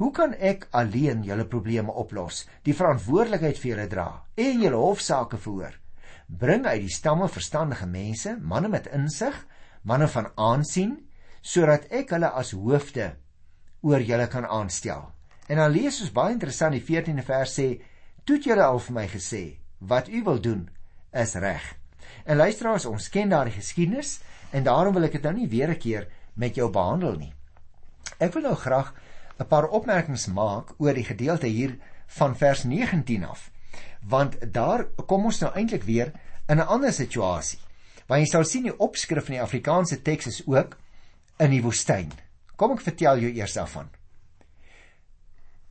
Hoe 0.00 0.10
kan 0.12 0.34
ek 0.34 0.66
alleen 0.76 1.22
julle 1.24 1.46
probleme 1.48 1.92
oplos, 1.92 2.42
die 2.64 2.74
verantwoordelikheid 2.76 3.58
vir 3.60 3.70
julle 3.70 3.86
dra 3.88 4.08
en 4.36 4.64
julle 4.64 4.80
hofsaake 4.80 5.40
voer? 5.40 5.78
Bring 6.28 6.66
uit 6.66 6.82
die 6.84 6.92
stamme 6.92 7.28
verstandige 7.28 7.88
mense, 7.88 8.36
manne 8.40 8.68
met 8.68 8.90
insig, 8.92 9.36
manne 9.82 10.08
van 10.12 10.28
aansien, 10.36 10.98
sodat 11.40 11.88
ek 11.88 12.12
hulle 12.16 12.30
as 12.36 12.52
hoofde 12.52 13.14
oor 13.80 14.04
julle 14.04 14.28
kan 14.28 14.44
aanstel. 14.44 15.08
En 15.48 15.56
dan 15.56 15.72
lees 15.72 16.02
ons 16.04 16.12
baie 16.12 16.36
interessant 16.36 16.76
die 16.76 16.84
14de 16.84 17.24
vers 17.24 17.56
sê: 17.58 17.80
"Toe 18.24 18.36
het 18.36 18.44
julle 18.44 18.64
al 18.64 18.78
vir 18.78 18.94
my 18.94 19.06
gesê 19.08 19.44
wat 19.80 20.08
u 20.08 20.22
wil 20.24 20.40
doen 20.40 20.68
is 21.12 21.34
reg. 21.34 21.76
En 22.24 22.36
luisteraars, 22.36 22.86
ons 22.86 23.08
ken 23.08 23.28
daardie 23.28 23.54
geskiedenis 23.54 24.18
en 24.50 24.64
daarom 24.66 24.94
wil 24.94 25.06
ek 25.08 25.18
dit 25.18 25.22
nou 25.22 25.34
nie 25.34 25.48
weer 25.48 25.70
'n 25.70 25.78
keer 25.78 26.08
met 26.34 26.54
jou 26.54 26.70
behandel 26.70 27.16
nie. 27.16 27.32
Ek 28.18 28.32
wil 28.32 28.42
nou 28.42 28.54
graag 28.54 28.94
'n 29.38 29.46
paar 29.46 29.68
opmerkings 29.68 30.26
maak 30.26 30.74
oor 30.78 30.94
die 30.94 31.04
gedeelte 31.04 31.46
hier 31.46 31.78
van 32.06 32.36
vers 32.36 32.64
19 32.64 33.24
af. 33.24 33.50
Want 34.02 34.52
daar 34.52 34.84
kom 35.06 35.24
ons 35.24 35.40
nou 35.40 35.52
eintlik 35.54 35.82
weer 35.82 36.12
in 36.48 36.56
'n 36.56 36.66
ander 36.66 36.92
situasie. 36.92 37.58
Want 38.06 38.20
jy 38.20 38.26
sal 38.26 38.44
sien 38.44 38.62
die 38.62 38.78
opskrif 38.78 39.24
van 39.24 39.34
die 39.34 39.42
Afrikaanse 39.42 40.02
teks 40.02 40.26
is 40.26 40.42
ook 40.46 40.76
in 41.38 41.50
die 41.50 41.62
woestyn. 41.62 42.12
Kom 42.56 42.72
ek 42.72 42.80
vertel 42.80 43.18
jou 43.18 43.32
eers 43.32 43.52
daarvan. 43.52 43.88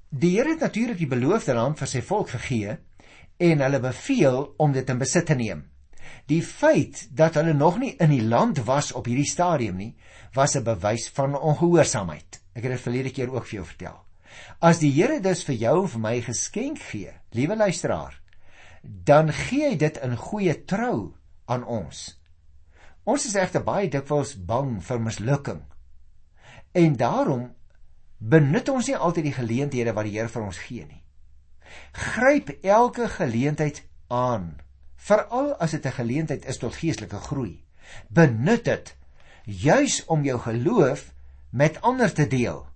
Die 0.09 0.37
Here 0.37 0.49
het 0.49 0.59
natuurlik 0.59 0.97
die 0.97 1.07
beloofde 1.07 1.53
land 1.53 1.77
vir 1.77 1.87
sy 1.87 2.01
volk 2.01 2.29
gegee 2.29 2.77
en 3.39 3.61
hulle 3.63 3.79
beveel 3.79 4.41
om 4.59 4.73
dit 4.75 4.89
in 4.91 4.99
besit 4.99 5.29
te 5.29 5.37
neem. 5.39 5.63
Die 6.29 6.41
feit 6.43 7.07
dat 7.15 7.37
hulle 7.39 7.53
nog 7.53 7.79
nie 7.79 7.95
in 8.03 8.11
die 8.11 8.23
land 8.23 8.59
was 8.67 8.91
op 8.91 9.07
hierdie 9.09 9.29
stadium 9.29 9.79
nie, 9.79 9.95
was 10.35 10.55
'n 10.55 10.63
bewys 10.63 11.09
van 11.09 11.39
ongehoorsaamheid. 11.39 12.41
Ek 12.53 12.63
het 12.63 12.71
dit 12.71 12.81
verlede 12.81 13.11
keer 13.11 13.33
ook 13.33 13.45
vir 13.45 13.55
jou 13.55 13.65
vertel. 13.65 13.97
As 14.61 14.79
die 14.79 14.91
Here 14.91 15.19
dus 15.19 15.43
vir 15.43 15.55
jou 15.55 15.81
en 15.81 15.89
vir 15.89 15.99
my 15.99 16.21
geskenk 16.21 16.79
gee, 16.79 17.13
liewe 17.31 17.55
luisteraar, 17.55 18.21
dan 18.83 19.31
gee 19.33 19.69
hy 19.69 19.75
dit 19.75 19.97
in 19.97 20.15
goeie 20.15 20.65
trou 20.65 21.13
aan 21.45 21.63
ons. 21.63 22.19
Ons 23.03 23.25
is 23.25 23.35
regte 23.35 23.59
baie 23.59 23.89
dikwels 23.89 24.35
bang 24.35 24.83
vir 24.83 24.99
mislukking. 24.99 25.61
En 26.73 26.95
daarom 26.95 27.55
benut 28.19 28.69
ons 28.69 28.87
nie 28.87 28.97
altyd 28.97 29.23
die 29.23 29.33
geleenthede 29.33 29.93
wat 29.93 30.05
die 30.05 30.17
Here 30.17 30.27
vir 30.27 30.43
ons 30.43 30.57
gee 30.57 30.85
nie. 30.85 30.98
Gryp 31.91 32.49
elke 32.61 33.07
geleentheid 33.09 33.83
aan 34.07 34.57
veral 34.95 35.53
as 35.57 35.71
dit 35.71 35.85
'n 35.85 35.97
geleentheid 36.01 36.45
is 36.45 36.57
tot 36.57 36.75
geestelike 36.75 37.19
groei. 37.29 37.63
Benut 38.07 38.65
dit 38.65 38.95
juis 39.45 40.05
om 40.05 40.23
jou 40.23 40.39
geloof 40.39 41.13
met 41.49 41.81
ander 41.81 42.13
te 42.13 42.27
deel 42.27 42.67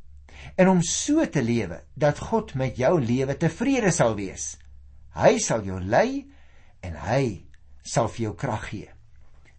en 0.55 0.69
om 0.69 0.81
so 0.81 1.29
te 1.29 1.43
lewe 1.43 1.83
dat 1.93 2.19
God 2.19 2.53
met 2.53 2.77
jou 2.77 3.01
lewe 3.01 3.37
tevrede 3.37 3.91
sal 3.91 4.15
wees. 4.15 4.57
Hy 5.13 5.37
sal 5.39 5.63
jou 5.63 5.79
lei 5.81 6.31
en 6.81 6.95
hy 6.95 7.45
sal 7.81 8.09
vir 8.09 8.23
jou 8.23 8.35
krag 8.35 8.67
gee. 8.69 8.89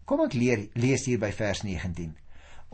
Kom 0.05 0.21
ek 0.21 0.35
leer 0.37 0.69
lees 0.75 1.07
hier 1.09 1.19
by 1.19 1.31
vers 1.33 1.63
19. 1.63 2.17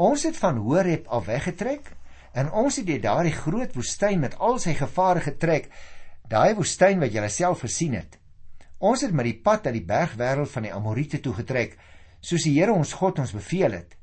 Ons 0.00 0.24
het 0.26 0.36
van 0.36 0.56
Horeb 0.56 1.06
af 1.08 1.26
weggetrek 1.28 1.92
en 2.32 2.50
ons 2.50 2.76
het 2.76 2.86
deur 2.86 3.00
daardie 3.00 3.34
groot 3.34 3.74
woestyn 3.74 4.20
met 4.20 4.36
al 4.38 4.58
sy 4.62 4.74
gevare 4.78 5.20
getrek, 5.20 5.68
daai 6.30 6.54
woestyn 6.54 7.00
wat 7.02 7.14
jy 7.14 7.28
self 7.28 7.64
gesien 7.66 7.96
het. 7.98 8.18
Ons 8.80 9.02
het 9.04 9.12
met 9.12 9.26
die 9.28 9.38
pad 9.44 9.66
uit 9.66 9.76
die 9.76 9.86
bergwêreld 9.86 10.50
van 10.50 10.64
die 10.64 10.72
Amorite 10.72 11.20
toe 11.20 11.34
getrek, 11.36 11.76
soos 12.20 12.46
die 12.46 12.54
Here 12.56 12.72
ons 12.72 12.94
God 12.96 13.18
ons 13.20 13.34
beveel 13.36 13.76
het. 13.76 13.96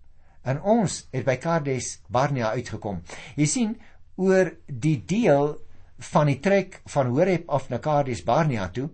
En 0.48 0.60
ons 0.62 0.98
het 1.12 1.26
by 1.26 1.38
Kades 1.42 1.98
Barnea 2.14 2.52
uitgekom. 2.54 3.02
Jy 3.36 3.48
sien, 3.50 3.74
oor 4.18 4.52
die 4.68 5.00
deel 5.06 5.56
van 6.12 6.30
die 6.30 6.38
trek 6.44 6.82
van 6.94 7.10
Horeb 7.14 7.50
af 7.50 7.72
na 7.72 7.80
Kades 7.82 8.22
Barnea 8.26 8.68
toe, 8.74 8.90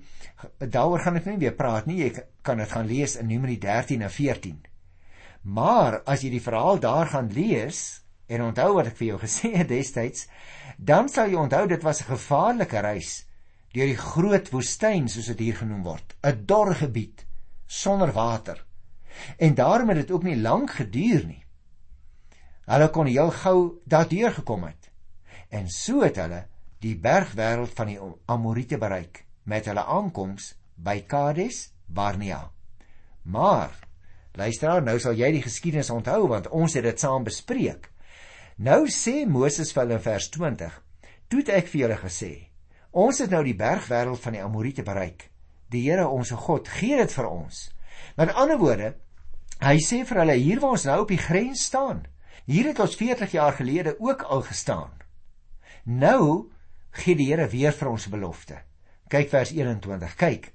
daaroor 0.60 1.04
gaan 1.04 1.20
ek 1.20 1.28
nie 1.28 1.42
weer 1.44 1.58
praat 1.58 1.90
nie. 1.90 2.00
Jy 2.00 2.24
kan 2.46 2.62
dit 2.62 2.72
gaan 2.72 2.88
lees 2.88 3.18
in 3.20 3.28
Numeri 3.28 3.58
13 3.60 4.06
en 4.08 4.14
14. 4.14 4.62
Maar 5.44 6.02
as 6.08 6.24
jy 6.24 6.32
die 6.38 6.44
verhaal 6.44 6.80
daar 6.80 7.12
gaan 7.12 7.32
lees 7.36 8.03
en 8.28 8.42
onthou 8.42 8.74
wat 8.78 8.92
ek 8.92 8.98
vir 8.98 9.08
jou 9.08 9.20
gesê 9.20 9.54
het 9.60 9.70
destyds, 9.70 10.28
dan 10.78 11.10
sal 11.10 11.30
jy 11.30 11.38
onthou 11.40 11.68
dit 11.68 11.84
was 11.84 12.02
'n 12.02 12.12
gevaarlike 12.16 12.80
reis 12.80 13.26
deur 13.74 13.90
die 13.90 13.98
groot 13.98 14.50
woestyn 14.54 15.08
soos 15.10 15.28
dit 15.34 15.40
hier 15.40 15.56
genoem 15.56 15.84
word, 15.84 16.16
'n 16.24 16.46
dor 16.46 16.76
gebied 16.76 17.26
sonder 17.68 18.12
water. 18.12 18.66
En 19.38 19.56
daarom 19.56 19.90
het 19.90 19.98
dit 19.98 20.12
ook 20.12 20.24
nie 20.24 20.38
lank 20.38 20.72
geduur 20.72 21.26
nie. 21.26 21.46
Hulle 22.66 22.90
kon 22.90 23.06
heel 23.06 23.32
gou 23.32 23.82
daardeur 23.86 24.32
gekom 24.32 24.64
het. 24.64 24.92
En 25.50 25.70
so 25.70 26.02
het 26.02 26.16
hulle 26.16 26.46
die 26.80 26.96
bergwêreld 27.00 27.74
van 27.76 27.88
die 27.88 28.00
Amorite 28.26 28.78
bereik 28.78 29.26
met 29.44 29.66
hulle 29.66 29.84
aankoms 29.84 30.54
by 30.76 31.04
Kades 31.08 31.72
Barnea. 31.86 32.52
Maar 33.24 33.72
luister 34.34 34.82
nou 34.82 34.98
sal 35.00 35.14
jy 35.14 35.32
die 35.32 35.44
geskiedenis 35.44 35.92
onthou 35.94 36.28
want 36.28 36.50
ons 36.50 36.74
het 36.74 36.84
dit 36.84 37.00
saam 37.00 37.24
bespreek. 37.24 37.93
Nou 38.58 38.88
sê 38.88 39.26
Moses 39.26 39.74
vir 39.74 39.84
hulle 39.84 40.00
in 40.00 40.08
vers 40.08 40.30
20: 40.30 40.82
"Toe 41.28 41.40
het 41.40 41.50
ek 41.50 41.68
vir 41.68 41.82
julle 41.82 41.98
gesê: 41.98 42.34
Ons 42.94 43.24
het 43.24 43.32
nou 43.34 43.42
die 43.42 43.58
bergwêreld 43.58 44.22
van 44.22 44.36
die 44.36 44.42
Amorite 44.44 44.84
bereik. 44.86 45.30
Die 45.74 45.90
Here 45.90 46.06
ons 46.08 46.30
God 46.30 46.68
gee 46.70 46.98
dit 47.00 47.12
vir 47.12 47.26
ons. 47.26 47.72
Met 48.18 48.34
ander 48.38 48.60
woorde, 48.62 48.94
hy 49.66 49.78
sê 49.82 50.04
vir 50.06 50.20
hulle 50.22 50.36
hier 50.38 50.62
waar 50.62 50.76
ons 50.78 50.86
nou 50.86 51.00
op 51.02 51.10
die 51.10 51.18
grens 51.18 51.66
staan. 51.72 52.04
Hier 52.46 52.70
het 52.70 52.80
ons 52.84 52.98
40 53.00 53.32
jaar 53.34 53.58
gelede 53.58 53.96
ook 54.00 54.22
al 54.22 54.44
gestaan. 54.46 54.92
Nou 55.86 56.52
gee 57.02 57.18
die 57.18 57.32
Here 57.32 57.48
weer 57.50 57.74
vir 57.74 57.90
ons 57.90 58.06
belofte. 58.14 58.62
Kyk 59.10 59.32
vers 59.32 59.52
21. 59.58 60.14
Kyk. 60.16 60.52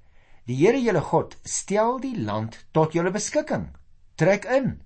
Die 0.46 0.60
Here 0.62 0.78
julle 0.78 1.02
God 1.02 1.34
stel 1.42 1.98
die 1.98 2.14
land 2.22 2.60
tot 2.70 2.94
julle 2.94 3.10
beskikking. 3.10 3.72
Trek 4.14 4.46
in. 4.46 4.76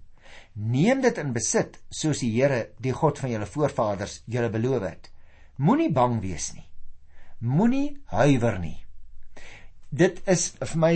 Neem 0.55 1.01
dit 1.01 1.19
in 1.19 1.33
besit 1.33 1.79
soos 1.91 2.21
die 2.21 2.33
Here, 2.35 2.67
die 2.79 2.93
God 2.93 3.19
van 3.19 3.33
julle 3.33 3.49
voorvaders, 3.49 4.21
julle 4.27 4.51
beloof 4.53 4.85
het. 4.85 5.09
Moenie 5.57 5.93
bang 5.93 6.21
wees 6.21 6.53
nie 6.57 6.67
moenie 7.43 7.99
huiwer 8.15 8.59
nie. 8.63 8.79
Dit 9.91 10.23
is 10.31 10.53
vir 10.61 10.79
my 10.79 10.95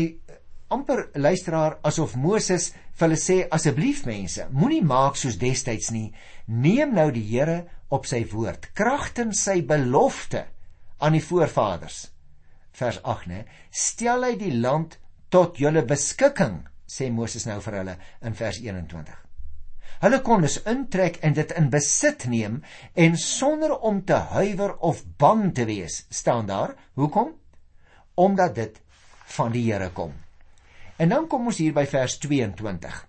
amper 0.72 1.06
luisteraar 1.18 1.78
asof 1.86 2.16
Moses 2.16 2.70
vir 2.96 3.06
hulle 3.06 3.18
sê 3.20 3.38
asseblief 3.52 4.04
mense, 4.08 4.46
moenie 4.50 4.82
maak 4.86 5.18
soos 5.20 5.38
destyds 5.40 5.90
nie. 5.92 6.12
Neem 6.46 6.94
nou 6.96 7.10
die 7.12 7.26
Here 7.26 7.66
op 7.92 8.06
sy 8.08 8.24
woord, 8.30 8.70
kragtens 8.74 9.42
sy 9.46 9.60
belofte 9.66 10.46
aan 10.98 11.18
die 11.18 11.24
voorvaders. 11.24 12.06
Vers 12.76 13.02
8 13.04 13.30
nê, 13.30 13.44
stel 13.70 14.24
hy 14.26 14.34
die 14.40 14.54
land 14.54 14.98
tot 15.32 15.60
julle 15.60 15.84
beskikking, 15.86 16.62
sê 16.86 17.10
Moses 17.12 17.46
nou 17.48 17.60
vir 17.62 17.80
hulle 17.82 18.00
in 18.24 18.36
vers 18.38 18.62
21. 18.62 19.25
Hulle 20.02 20.20
kon 20.24 20.44
dus 20.44 20.58
intrek 20.68 21.16
en 21.24 21.36
dit 21.36 21.52
in 21.56 21.70
besit 21.72 22.26
neem 22.28 22.60
en 22.94 23.16
sonder 23.16 23.78
om 23.78 24.02
te 24.04 24.18
huiwer 24.36 24.76
of 24.84 25.02
bang 25.20 25.48
te 25.54 25.64
wees, 25.64 26.04
staan 26.08 26.46
daar. 26.46 26.76
Hoekom? 26.94 27.32
Omdat 28.14 28.54
dit 28.54 28.80
van 29.36 29.52
die 29.52 29.64
Here 29.72 29.90
kom. 29.90 30.12
En 30.96 31.08
dan 31.08 31.26
kom 31.28 31.48
ons 31.48 31.60
hier 31.60 31.74
by 31.76 31.84
vers 31.88 32.18
22. 32.18 33.02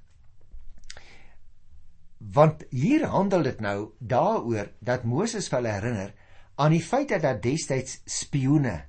Want 2.17 2.63
hier 2.73 3.05
handel 3.11 3.43
dit 3.45 3.59
nou 3.63 3.91
daaroor 3.99 4.71
dat 4.79 5.05
Moses 5.07 5.51
hulle 5.53 5.71
herinner 5.71 6.13
aan 6.57 6.73
die 6.73 6.83
feit 6.83 7.11
dat 7.13 7.21
daar 7.21 7.39
destyds 7.41 8.01
spioene 8.05 8.81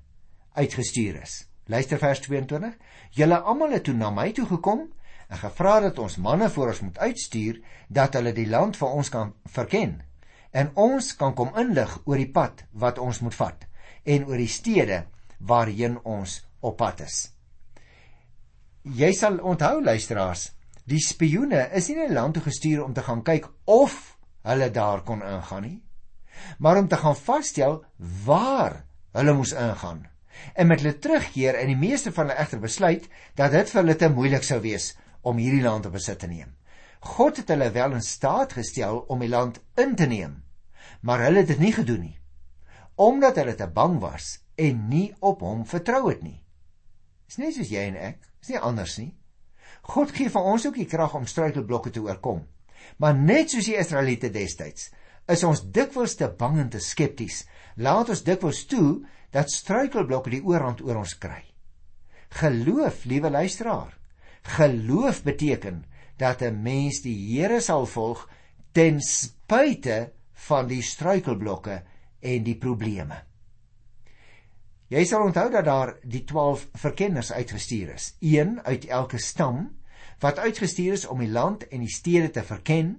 uitgestuur 0.57 1.21
is. 1.23 1.45
Luister 1.69 1.99
vers 2.01 2.23
22. 2.25 2.75
Julle 3.11 3.39
almal 3.39 3.77
het 3.77 3.85
toe 3.85 3.95
na 3.95 4.11
my 4.11 4.31
toe 4.33 4.47
gekom 4.49 4.87
en 5.29 5.41
gevra 5.43 5.81
dat 5.85 5.99
ons 5.99 6.17
manne 6.17 6.49
voor 6.51 6.73
ons 6.73 6.81
moet 6.81 6.99
uitstuur 6.99 7.61
dat 7.89 8.15
hulle 8.17 8.33
die 8.33 8.49
land 8.49 8.77
vir 8.81 8.89
ons 8.89 9.11
kan 9.13 9.35
verken 9.45 9.99
en 10.51 10.71
ons 10.75 11.11
kan 11.17 11.35
kom 11.37 11.53
inlig 11.61 11.99
oor 12.05 12.21
die 12.21 12.31
pad 12.33 12.65
wat 12.73 12.99
ons 12.99 13.21
moet 13.25 13.37
vat 13.37 13.67
en 14.09 14.29
oor 14.29 14.41
die 14.41 14.51
stede 14.51 15.03
waarheen 15.39 15.99
ons 16.05 16.41
op 16.65 16.79
pad 16.81 17.03
is. 17.05 17.19
Jy 18.83 19.11
sal 19.13 19.37
onthou 19.45 19.83
luisteraars, 19.85 20.49
die 20.89 21.01
spioene 21.05 21.69
is 21.77 21.89
nie 21.89 21.97
na 21.99 22.07
'n 22.09 22.15
land 22.15 22.35
toe 22.35 22.43
gestuur 22.43 22.85
om 22.85 22.95
te 22.95 23.03
gaan 23.03 23.23
kyk 23.23 23.49
of 23.67 24.17
hulle 24.43 24.71
daar 24.71 25.03
kon 25.05 25.23
ingaan 25.23 25.63
nie, 25.63 25.83
maar 26.59 26.79
om 26.79 26.89
te 26.89 26.97
gaan 26.97 27.17
vasstel 27.17 27.85
waar 28.25 28.85
hulle 29.13 29.33
moes 29.33 29.53
ingaan. 29.53 30.07
En 30.55 30.67
met 30.67 30.81
hulle 30.81 30.99
terugkeer 30.99 31.55
en 31.55 31.67
die 31.67 31.77
meeste 31.77 32.13
van 32.13 32.29
hulle 32.29 32.39
egter 32.39 32.61
besluit 32.61 33.09
dat 33.35 33.51
dit 33.51 33.71
vir 33.71 33.83
hulle 33.83 33.97
te 33.97 34.09
moeilik 34.09 34.43
sou 34.43 34.61
wees 34.61 34.97
om 35.23 35.39
hierdie 35.41 35.63
land 35.65 35.87
te 35.87 35.93
besit 35.93 36.19
te 36.23 36.29
neem. 36.31 36.55
God 37.01 37.39
het 37.39 37.51
hulle 37.53 37.71
wel 37.75 37.95
in 37.99 38.03
staat 38.03 38.53
gestel 38.59 39.05
om 39.09 39.23
die 39.23 39.31
land 39.31 39.61
in 39.79 39.95
te 39.97 40.07
neem, 40.11 40.43
maar 41.01 41.23
hulle 41.27 41.45
het 41.45 41.53
dit 41.53 41.63
nie 41.63 41.73
gedoen 41.73 42.01
nie, 42.09 42.19
omdat 42.99 43.39
hulle 43.39 43.55
te 43.55 43.69
bang 43.71 43.99
was 44.03 44.39
en 44.59 44.89
nie 44.91 45.13
op 45.23 45.45
hom 45.47 45.65
vertrou 45.67 46.09
het 46.09 46.23
nie. 46.27 46.41
Dis 47.29 47.39
nie 47.39 47.53
soos 47.55 47.71
jy 47.71 47.85
en 47.91 47.99
ek, 48.11 48.23
dis 48.41 48.55
nie 48.55 48.63
anders 48.65 48.97
nie. 48.99 49.13
God 49.89 50.13
gee 50.17 50.31
vir 50.33 50.49
ons 50.53 50.67
ook 50.67 50.79
die 50.81 50.89
krag 50.89 51.15
om 51.15 51.29
struikelblokke 51.29 51.93
te 51.95 52.03
oorkom. 52.03 52.43
Maar 52.99 53.15
net 53.15 53.53
soos 53.53 53.69
die 53.69 53.77
Israeliete 53.79 54.31
destyds, 54.35 54.91
is 55.29 55.45
ons 55.45 55.63
dikwels 55.63 56.17
te 56.17 56.29
bang 56.41 56.59
en 56.65 56.71
te 56.73 56.81
skepties. 56.83 57.43
Laat 57.77 58.11
ons 58.15 58.25
dikwels 58.25 58.65
toe 58.71 59.05
dat 59.35 59.53
struikelblokke 59.53 60.33
die 60.33 60.43
oorhand 60.45 60.81
oor 60.83 61.03
ons 61.03 61.15
kry. 61.21 61.43
Geloof, 62.41 63.05
liewe 63.09 63.31
luisteraar, 63.31 63.98
Geloof 64.43 65.23
beteken 65.23 65.85
dat 66.17 66.43
'n 66.43 66.63
mens 66.63 67.01
die 67.01 67.39
Here 67.39 67.61
sal 67.61 67.87
volg 67.87 68.29
ten 68.73 69.01
spyte 69.01 70.13
van 70.33 70.67
die 70.67 70.83
struikelblokke 70.83 71.83
en 72.21 72.43
die 72.43 72.57
probleme. 72.57 73.23
Jy 74.89 75.05
sal 75.05 75.23
onthou 75.23 75.51
dat 75.51 75.65
daar 75.65 75.97
die 76.03 76.25
12 76.25 76.69
verkenners 76.73 77.33
uitgestuur 77.33 77.95
is, 77.95 78.17
een 78.21 78.61
uit 78.63 78.85
elke 78.85 79.19
stam 79.19 79.77
wat 80.19 80.39
uitgestuur 80.39 80.93
is 80.93 81.07
om 81.07 81.19
die 81.19 81.31
land 81.31 81.69
en 81.69 81.81
die 81.85 81.93
stede 81.93 82.31
te 82.31 82.43
verken 82.43 82.97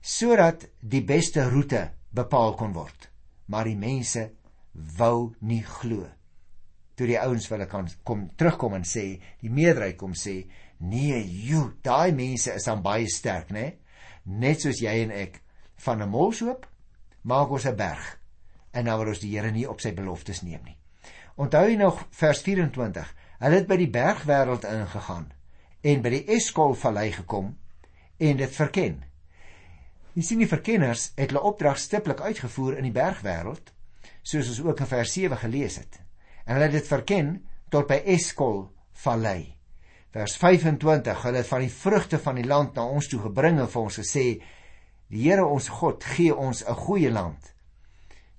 sodat 0.00 0.68
die 0.80 1.02
beste 1.04 1.48
roete 1.50 1.90
bepaal 2.14 2.54
kon 2.54 2.72
word. 2.72 3.10
Maar 3.46 3.64
die 3.64 3.76
mense 3.76 4.30
wou 4.96 5.34
nie 5.40 5.62
glo. 5.64 6.06
Toe 6.98 7.06
die 7.06 7.18
ouens 7.20 7.46
hulle 7.52 7.68
kan 7.70 7.86
kom 8.02 8.24
terugkom 8.34 8.74
en 8.74 8.86
sê, 8.86 9.20
die 9.38 9.52
meerderheid 9.54 9.96
kom 10.00 10.16
sê, 10.18 10.40
nee, 10.82 11.20
joe, 11.46 11.76
daai 11.86 12.10
mense 12.16 12.50
is 12.58 12.66
aan 12.70 12.82
baie 12.82 13.06
sterk, 13.10 13.52
né? 13.54 13.78
Net 14.26 14.64
soos 14.64 14.82
jy 14.82 14.96
en 15.04 15.14
ek 15.14 15.38
van 15.84 16.02
'n 16.02 16.10
molshoop 16.10 16.66
maak 17.22 17.50
ons 17.50 17.66
'n 17.66 17.76
berg 17.76 18.18
en 18.72 18.84
nou 18.84 18.98
wil 18.98 19.08
ons 19.08 19.22
die 19.22 19.30
Here 19.34 19.50
nie 19.50 19.66
op 19.68 19.80
sy 19.80 19.92
beloftes 19.92 20.42
neem 20.42 20.62
nie. 20.64 20.76
Onthou 21.36 21.68
jy 21.68 21.76
nog 21.76 22.06
vers 22.10 22.42
24? 22.42 23.14
Hulle 23.38 23.54
het 23.54 23.68
by 23.68 23.76
die 23.76 23.90
bergwêreld 23.90 24.64
ingegaan 24.64 25.32
en 25.82 26.02
by 26.02 26.10
die 26.10 26.24
Eskol 26.34 26.74
vallei 26.74 27.12
gekom 27.12 27.56
en 28.18 28.36
dit 28.36 28.50
verken. 28.50 29.04
Jy 30.14 30.22
sien 30.22 30.38
die 30.38 30.50
verkenners 30.50 31.12
het 31.14 31.30
hulle 31.30 31.44
opdrag 31.46 31.78
stiptelik 31.78 32.20
uitgevoer 32.20 32.78
in 32.78 32.88
die 32.88 32.94
bergwêreld 32.96 33.72
soos 34.22 34.48
ons 34.48 34.60
ook 34.66 34.80
in 34.80 34.90
vers 34.90 35.12
7 35.12 35.38
gelees 35.38 35.78
het. 35.78 36.00
En 36.48 36.56
hulle 36.56 36.70
het 36.70 36.78
dit 36.78 36.88
verken 36.88 37.34
tot 37.68 37.86
by 37.90 38.00
Eskol 38.08 38.62
vallei. 39.04 39.52
Vers 40.16 40.38
25, 40.40 41.22
hulle 41.26 41.42
het 41.42 41.50
van 41.50 41.60
die 41.60 41.72
vrugte 41.72 42.18
van 42.24 42.40
die 42.40 42.46
land 42.48 42.74
na 42.74 42.86
ons 42.88 43.10
toe 43.12 43.20
gebring 43.26 43.60
en 43.60 43.68
vir 43.68 43.82
ons 43.82 44.00
gesê: 44.00 44.24
"Die 45.12 45.28
Here 45.28 45.44
ons 45.44 45.68
God 45.68 46.04
gee 46.04 46.32
ons 46.34 46.64
'n 46.64 46.74
goeie 46.74 47.10
land." 47.12 47.54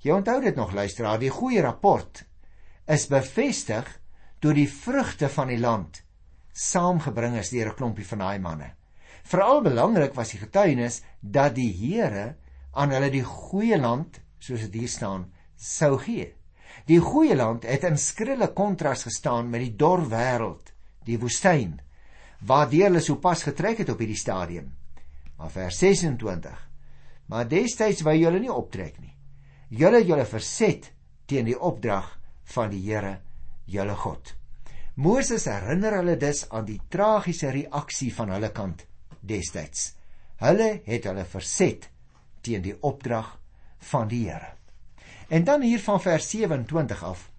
Jy 0.01 0.11
onthou 0.11 0.41
dit 0.41 0.55
nog 0.55 0.73
luisteraar, 0.73 1.19
die 1.19 1.29
goeie 1.29 1.61
rapport 1.61 2.25
is 2.87 3.07
bevestig 3.07 3.99
toe 4.39 4.53
die 4.53 4.69
vrugte 4.69 5.29
van 5.29 5.47
die 5.47 5.59
land 5.59 6.03
saamgebring 6.59 7.37
is 7.37 7.49
deur 7.49 7.69
'n 7.69 7.75
klompie 7.75 8.07
van 8.07 8.19
daai 8.19 8.39
manne. 8.39 8.73
Veral 9.23 9.61
belangrik 9.61 10.13
was 10.13 10.31
die 10.31 10.39
getuienis 10.39 11.01
dat 11.21 11.55
die 11.55 11.71
Here 11.71 12.35
aan 12.73 12.91
hulle 12.91 13.09
die 13.09 13.23
goeie 13.23 13.77
land, 13.77 14.19
soos 14.39 14.61
dit 14.61 14.73
hier 14.73 14.87
staan, 14.87 15.31
sou 15.55 15.97
gee. 15.97 16.38
Die 16.87 16.99
goeie 17.03 17.35
land 17.35 17.65
het 17.67 17.83
in 17.87 17.97
skrille 17.97 18.51
kontras 18.55 19.03
gestaan 19.07 19.49
met 19.49 19.65
die 19.65 19.75
dor 19.75 20.05
wêreld, 20.09 20.71
die 21.05 21.19
woestyn, 21.19 21.79
waardeur 22.45 22.89
hulle 22.89 23.03
sopas 23.03 23.43
getrek 23.47 23.83
het 23.83 23.91
op 23.91 23.99
hierdie 23.99 24.19
stadium. 24.19 24.71
Maar 25.37 25.51
vers 25.51 25.77
26. 25.79 26.69
Maar 27.29 27.47
destyds 27.47 28.03
wou 28.03 28.15
julle 28.17 28.39
nie 28.39 28.51
optrek 28.51 28.99
nie. 28.99 29.13
Julle 29.69 30.01
het 30.01 30.09
julle 30.09 30.25
verset 30.25 30.89
teen 31.29 31.45
die 31.45 31.57
opdrag 31.57 32.09
van 32.55 32.71
die 32.73 32.81
Here, 32.87 33.19
julle 33.69 33.95
God. 33.95 34.33
Moses 34.99 35.45
herinner 35.47 35.99
hulle 35.99 36.17
dus 36.19 36.43
aan 36.49 36.65
die 36.67 36.79
tragiese 36.91 37.53
reaksie 37.55 38.09
van 38.15 38.33
hulle 38.33 38.49
kant 38.51 38.83
destyds. 39.21 39.93
Hulle 40.41 40.81
het 40.87 41.05
hulle 41.07 41.25
verset 41.29 41.87
teen 42.43 42.65
die 42.65 42.75
opdrag 42.81 43.35
van 43.91 44.09
die 44.11 44.25
Here. 44.27 44.58
En 45.29 45.43
dan 45.45 45.61
hier 45.61 45.81
van 45.81 46.01
vers 46.01 46.29
27 46.29 47.03
af 47.03 47.29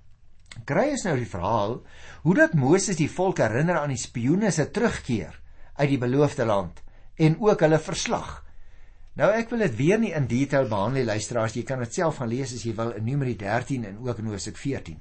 kry 0.66 0.88
ons 0.94 1.04
nou 1.06 1.16
die 1.18 1.28
verhaal 1.30 1.76
hoe 2.24 2.34
dat 2.36 2.56
Moses 2.58 2.98
die 2.98 3.10
volk 3.10 3.40
herinner 3.42 3.80
aan 3.80 3.92
die 3.94 4.00
spioene 4.00 4.50
se 4.54 4.66
terugkeer 4.74 5.36
uit 5.78 5.88
die 5.92 6.00
beloofde 6.00 6.46
land 6.48 6.82
en 7.20 7.36
ook 7.40 7.62
hulle 7.64 7.78
verslag. 7.82 8.40
Nou 9.18 9.28
ek 9.34 9.50
wil 9.52 9.64
dit 9.66 9.76
weer 9.76 10.00
nie 10.00 10.12
in 10.16 10.28
detail 10.30 10.68
behandel 10.70 11.08
luisteraars, 11.10 11.56
jy 11.56 11.64
kan 11.68 11.82
dit 11.84 11.94
self 11.94 12.20
gaan 12.20 12.30
lees 12.32 12.54
as 12.56 12.64
jy 12.64 12.72
wil 12.78 12.94
in 12.96 13.04
Numeri 13.04 13.34
13 13.38 13.86
en 13.88 13.98
ook 14.06 14.22
in 14.22 14.30
Hosea 14.32 14.56
14. 14.56 15.00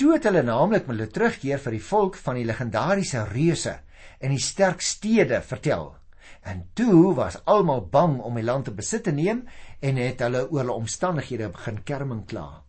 Toe 0.00 0.14
het 0.16 0.26
hulle 0.28 0.42
naamlik 0.44 0.86
met 0.88 0.96
hulle 0.96 1.12
terugkeer 1.12 1.60
vir 1.62 1.76
die 1.76 1.84
volk 1.84 2.18
van 2.20 2.40
die 2.40 2.46
legendariese 2.48 3.24
reuse 3.30 3.78
en 4.20 4.34
die 4.34 4.42
sterk 4.42 4.84
stede 4.84 5.40
vertel. 5.44 5.94
En 6.40 6.70
toe 6.74 7.14
was 7.14 7.44
almal 7.44 7.86
bang 7.88 8.20
om 8.20 8.34
die 8.34 8.44
land 8.44 8.64
te 8.64 8.74
besit 8.74 9.04
te 9.04 9.12
neem 9.12 9.44
en 9.80 9.96
het 9.96 10.20
hulle 10.24 10.46
oor 10.48 10.62
hulle 10.62 10.76
omstandighede 10.82 11.50
begin 11.52 11.82
kerming 11.84 12.26
kla. 12.26 12.62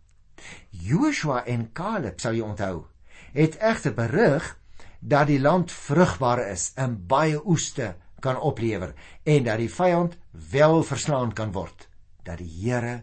Joshua 0.70 1.44
en 1.46 1.70
Caleb, 1.72 2.20
sal 2.20 2.36
jy 2.36 2.44
onthou, 2.44 2.86
het 3.32 3.56
egter 3.60 3.94
berig 3.94 4.58
dat 5.00 5.26
die 5.26 5.40
land 5.40 5.72
vrugbaar 5.72 6.44
is 6.50 6.72
en 6.76 6.98
baie 7.06 7.40
oeste 7.46 7.94
kan 8.22 8.38
oplewer 8.38 8.94
en 9.22 9.44
dat 9.44 9.58
die 9.58 9.70
vyand 9.70 10.18
wel 10.52 10.82
verslaan 10.86 11.32
kan 11.32 11.52
word 11.52 11.88
dat 12.22 12.38
die 12.38 12.50
Here 12.50 13.02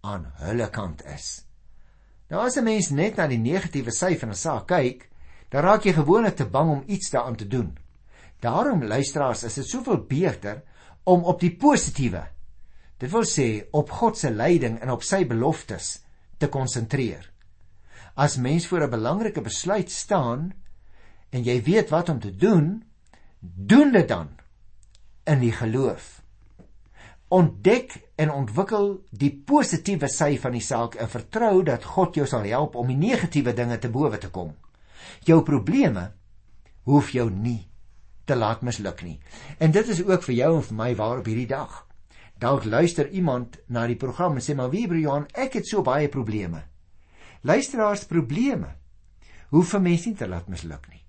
aan 0.00 0.28
hulle 0.42 0.68
kant 0.70 1.02
is. 1.06 1.44
Nou 2.30 2.40
as 2.46 2.56
'n 2.56 2.64
mens 2.64 2.90
net 2.90 3.16
na 3.16 3.26
die 3.26 3.38
negatiewe 3.38 3.90
sy 3.90 4.16
van 4.18 4.30
'n 4.30 4.34
saak 4.34 4.66
kyk, 4.66 5.10
dan 5.50 5.62
raak 5.62 5.84
jy 5.84 5.92
gewoonlik 5.92 6.36
te 6.36 6.46
bang 6.46 6.70
om 6.70 6.84
iets 6.86 7.10
daaraan 7.10 7.36
te 7.36 7.48
doen. 7.48 7.78
Daarom 8.42 8.82
luisteraars, 8.84 9.44
is 9.46 9.54
dit 9.54 9.68
soveel 9.68 10.00
beter 10.08 10.62
om 11.06 11.22
op 11.30 11.40
die 11.40 11.52
positiewe, 11.54 12.24
dit 12.98 13.10
wil 13.10 13.26
sê 13.26 13.46
op 13.74 13.90
God 13.90 14.18
se 14.18 14.30
leiding 14.30 14.80
en 14.82 14.90
op 14.90 15.06
sy 15.06 15.22
beloftes 15.30 15.94
te 16.42 16.48
konsentreer. 16.50 17.28
As 18.18 18.36
mens 18.42 18.66
voor 18.66 18.86
'n 18.86 18.90
belangrike 18.90 19.40
besluit 19.40 19.90
staan 19.90 20.52
en 21.30 21.42
jy 21.44 21.62
weet 21.62 21.90
wat 21.90 22.08
om 22.08 22.18
te 22.20 22.36
doen, 22.36 22.84
doen 23.40 23.92
dit 23.92 24.08
dan 24.08 24.28
in 25.24 25.38
die 25.38 25.52
geloof. 25.52 26.22
Ontdek 27.28 28.10
en 28.16 28.30
ontwikkel 28.30 29.06
die 29.10 29.42
positiewe 29.46 30.08
sy 30.08 30.38
van 30.38 30.52
die 30.52 30.60
saak 30.60 30.94
en 30.94 31.08
vertrou 31.08 31.62
dat 31.62 31.84
God 31.84 32.14
jou 32.14 32.26
sal 32.26 32.42
help 32.42 32.74
om 32.74 32.86
die 32.86 33.08
negatiewe 33.08 33.54
dinge 33.54 33.78
te 33.78 33.88
bowe 33.88 34.18
te 34.18 34.30
kom. 34.30 34.54
Jou 35.24 35.42
probleme 35.42 36.12
hoef 36.82 37.10
jou 37.10 37.30
nie 37.30 37.71
te 38.24 38.36
laat 38.36 38.62
misluk 38.62 39.02
nie. 39.02 39.18
En 39.58 39.70
dit 39.70 39.88
is 39.88 40.02
ook 40.04 40.22
vir 40.22 40.34
jou 40.34 40.52
en 40.56 40.66
vir 40.68 40.78
my 40.78 40.90
waar 40.98 41.22
op 41.22 41.30
hierdie 41.30 41.48
dag. 41.50 41.82
Dalk 42.38 42.64
luister 42.64 43.08
iemand 43.10 43.58
na 43.66 43.86
die 43.86 43.98
program 43.98 44.38
en 44.38 44.44
sê 44.44 44.54
maar 44.58 44.70
wie 44.70 44.86
Brian, 44.88 45.26
ek 45.34 45.60
het 45.60 45.68
so 45.68 45.82
baie 45.82 46.08
probleme. 46.08 46.64
Luisteraars 47.42 48.04
probleme 48.10 48.76
hoef 49.52 49.74
vir 49.74 49.82
mense 49.84 50.08
nie 50.08 50.18
te 50.18 50.28
laat 50.28 50.48
misluk 50.48 50.86
nie. 50.90 51.02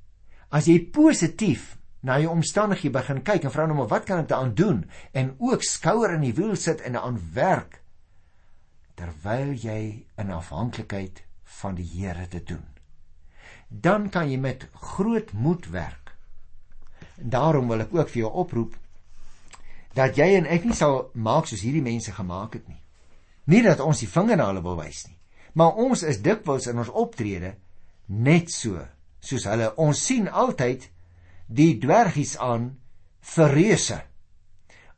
As 0.53 0.67
jy 0.67 0.79
positief 0.93 1.77
na 2.03 2.19
jou 2.19 2.33
omstandighede 2.33 2.93
begin 2.97 3.21
kyk 3.23 3.47
en 3.47 3.53
vra 3.53 3.65
nou 3.67 3.77
maar 3.77 3.91
wat 3.93 4.05
kan 4.09 4.23
ek 4.23 4.29
daaraan 4.33 4.55
doen 4.57 4.83
en 5.13 5.31
ook 5.39 5.63
skouer 5.63 6.17
in 6.17 6.25
die 6.27 6.35
wiel 6.35 6.55
sit 6.59 6.83
en 6.83 6.99
aan 6.99 7.21
werk 7.33 7.79
terwyl 8.99 9.55
jy 9.57 10.05
in 10.19 10.33
afhanklikheid 10.35 11.23
van 11.61 11.79
die 11.79 11.87
Here 11.87 12.27
te 12.27 12.43
doen. 12.43 12.65
Dan 13.69 14.09
kan 14.13 14.29
jy 14.29 14.37
met 14.37 14.67
groot 14.73 15.31
moed 15.33 15.69
werk. 15.73 16.02
En 17.21 17.29
daarom 17.29 17.67
wil 17.67 17.85
ek 17.85 17.93
ook 17.93 18.09
vir 18.09 18.23
jou 18.25 18.31
oproep 18.43 18.77
dat 19.93 20.17
jy 20.17 20.31
en 20.39 20.47
ek 20.49 20.63
nie 20.65 20.77
sal 20.77 21.11
maak 21.13 21.45
soos 21.45 21.61
hierdie 21.61 21.83
mense 21.85 22.11
gemaak 22.11 22.57
het 22.57 22.65
nie. 22.67 22.79
Nie 23.45 23.61
dat 23.65 23.83
ons 23.83 23.99
die 24.01 24.09
vinger 24.09 24.39
na 24.39 24.47
hulle 24.49 24.63
wil 24.65 24.79
wys 24.79 25.03
nie, 25.05 25.17
maar 25.53 25.77
ons 25.77 26.01
is 26.07 26.21
dikwels 26.25 26.65
in 26.71 26.79
ons 26.81 26.89
optrede 26.89 27.53
net 28.07 28.49
so 28.51 28.81
soos 29.23 29.45
hulle. 29.47 29.69
Ons 29.77 30.01
sien 30.07 30.25
altyd 30.27 30.87
die 31.47 31.75
dwergies 31.79 32.37
aan 32.41 32.71
vir 33.35 33.53
reuse. 33.53 33.99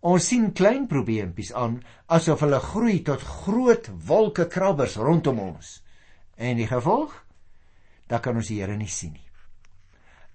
Ons 0.06 0.30
sien 0.30 0.52
klein 0.54 0.86
probleempies 0.88 1.52
aan 1.58 1.80
asof 2.14 2.46
hulle 2.46 2.62
groei 2.62 3.00
tot 3.04 3.26
groot 3.44 3.90
wolke 4.08 4.48
krabbers 4.48 5.00
rondom 5.02 5.42
ons. 5.42 5.80
En 6.38 6.58
die 6.62 6.70
gevolg? 6.70 7.14
Da 8.08 8.22
kan 8.22 8.38
ons 8.38 8.52
die 8.52 8.62
Here 8.62 8.78
nie 8.78 8.92
sien 8.92 9.16
nie. 9.16 9.25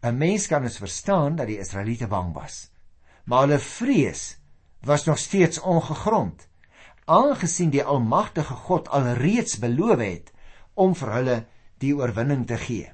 'n 0.02 0.16
Mens 0.16 0.46
kan 0.46 0.62
ons 0.62 0.78
verstaan 0.78 1.36
dat 1.36 1.46
die 1.46 1.58
Israeliete 1.58 2.06
bang 2.06 2.32
was, 2.34 2.70
maar 3.24 3.40
hulle 3.40 3.58
vrees 3.58 4.38
was 4.80 5.04
nog 5.04 5.18
steeds 5.18 5.60
ongegrond, 5.60 6.48
aangesien 7.04 7.70
die 7.70 7.84
almagtige 7.84 8.54
God 8.54 8.88
alreeds 8.88 9.58
beloof 9.58 9.98
het 9.98 10.32
om 10.74 10.94
vir 10.94 11.12
hulle 11.12 11.44
die 11.78 11.94
oorwinning 11.96 12.46
te 12.46 12.56
gee. 12.56 12.92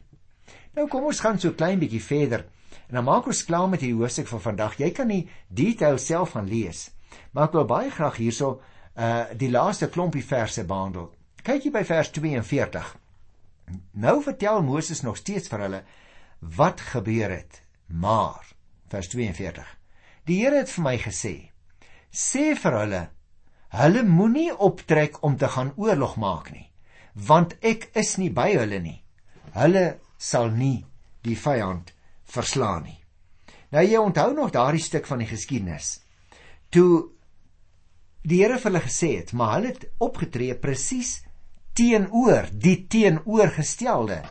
Nou 0.74 0.88
kom 0.88 1.04
ons 1.04 1.20
gaan 1.20 1.38
so 1.38 1.52
klein 1.52 1.78
bietjie 1.78 2.02
verder 2.02 2.46
En 2.86 2.94
dan 2.94 3.04
maak 3.04 3.26
ons 3.26 3.44
klaar 3.44 3.68
met 3.68 3.82
hierdie 3.82 3.98
hoofstuk 3.98 4.28
van 4.30 4.40
vandag. 4.40 4.76
Jy 4.78 4.90
kan 4.94 5.10
die 5.10 5.24
detail 5.48 5.98
self 5.98 6.36
gaan 6.36 6.48
lees. 6.48 6.90
Maar 7.34 7.48
ek 7.48 7.56
wil 7.58 7.68
baie 7.70 7.90
graag 7.90 8.20
hierso 8.22 8.60
uh 8.96 9.24
die 9.36 9.50
laaste 9.50 9.90
klompie 9.92 10.24
verse 10.24 10.64
behandel. 10.64 11.10
Kyk 11.44 11.66
jy 11.66 11.72
by 11.74 11.82
vers 11.84 12.10
42. 12.14 12.92
Nou 13.92 14.20
vertel 14.22 14.62
Moses 14.62 15.02
nog 15.02 15.18
steeds 15.20 15.50
vir 15.52 15.64
hulle 15.66 15.82
wat 16.38 16.80
gebeur 16.80 17.30
het. 17.30 17.62
Maar 17.86 18.46
vers 18.88 19.08
42. 19.08 19.78
Die 20.26 20.42
Here 20.42 20.58
het 20.58 20.70
vir 20.70 20.84
my 20.84 20.96
gesê: 20.98 21.50
"Sê 22.10 22.54
vir 22.58 22.78
hulle, 22.80 23.02
hulle 23.68 24.02
moenie 24.02 24.52
optrek 24.56 25.22
om 25.22 25.36
te 25.36 25.48
gaan 25.48 25.72
oorlog 25.76 26.16
maak 26.16 26.50
nie, 26.52 26.70
want 27.14 27.56
ek 27.60 27.90
is 27.94 28.16
nie 28.16 28.30
by 28.30 28.50
hulle 28.56 28.80
nie. 28.80 29.02
Hulle 29.56 29.98
sal 30.18 30.50
nie 30.50 30.84
die 31.22 31.36
vyand 31.36 31.92
verslaan 32.24 32.84
nie. 32.84 32.98
Nou 33.70 33.82
jy 33.84 33.98
onthou 33.98 34.32
nog 34.34 34.52
daardie 34.54 34.82
stuk 34.82 35.06
van 35.06 35.22
die 35.22 35.30
geskiedenis. 35.30 36.00
Toe 36.70 37.10
die 38.26 38.42
Here 38.42 38.58
vir 38.58 38.70
hulle 38.70 38.84
gesê 38.84 39.16
het, 39.20 39.32
maar 39.32 39.56
hulle 39.56 39.72
het 39.74 39.86
opgetree 40.02 40.54
presies 40.58 41.22
teenoor 41.76 42.48
die 42.52 42.86
teenoorgestelde 42.90 44.22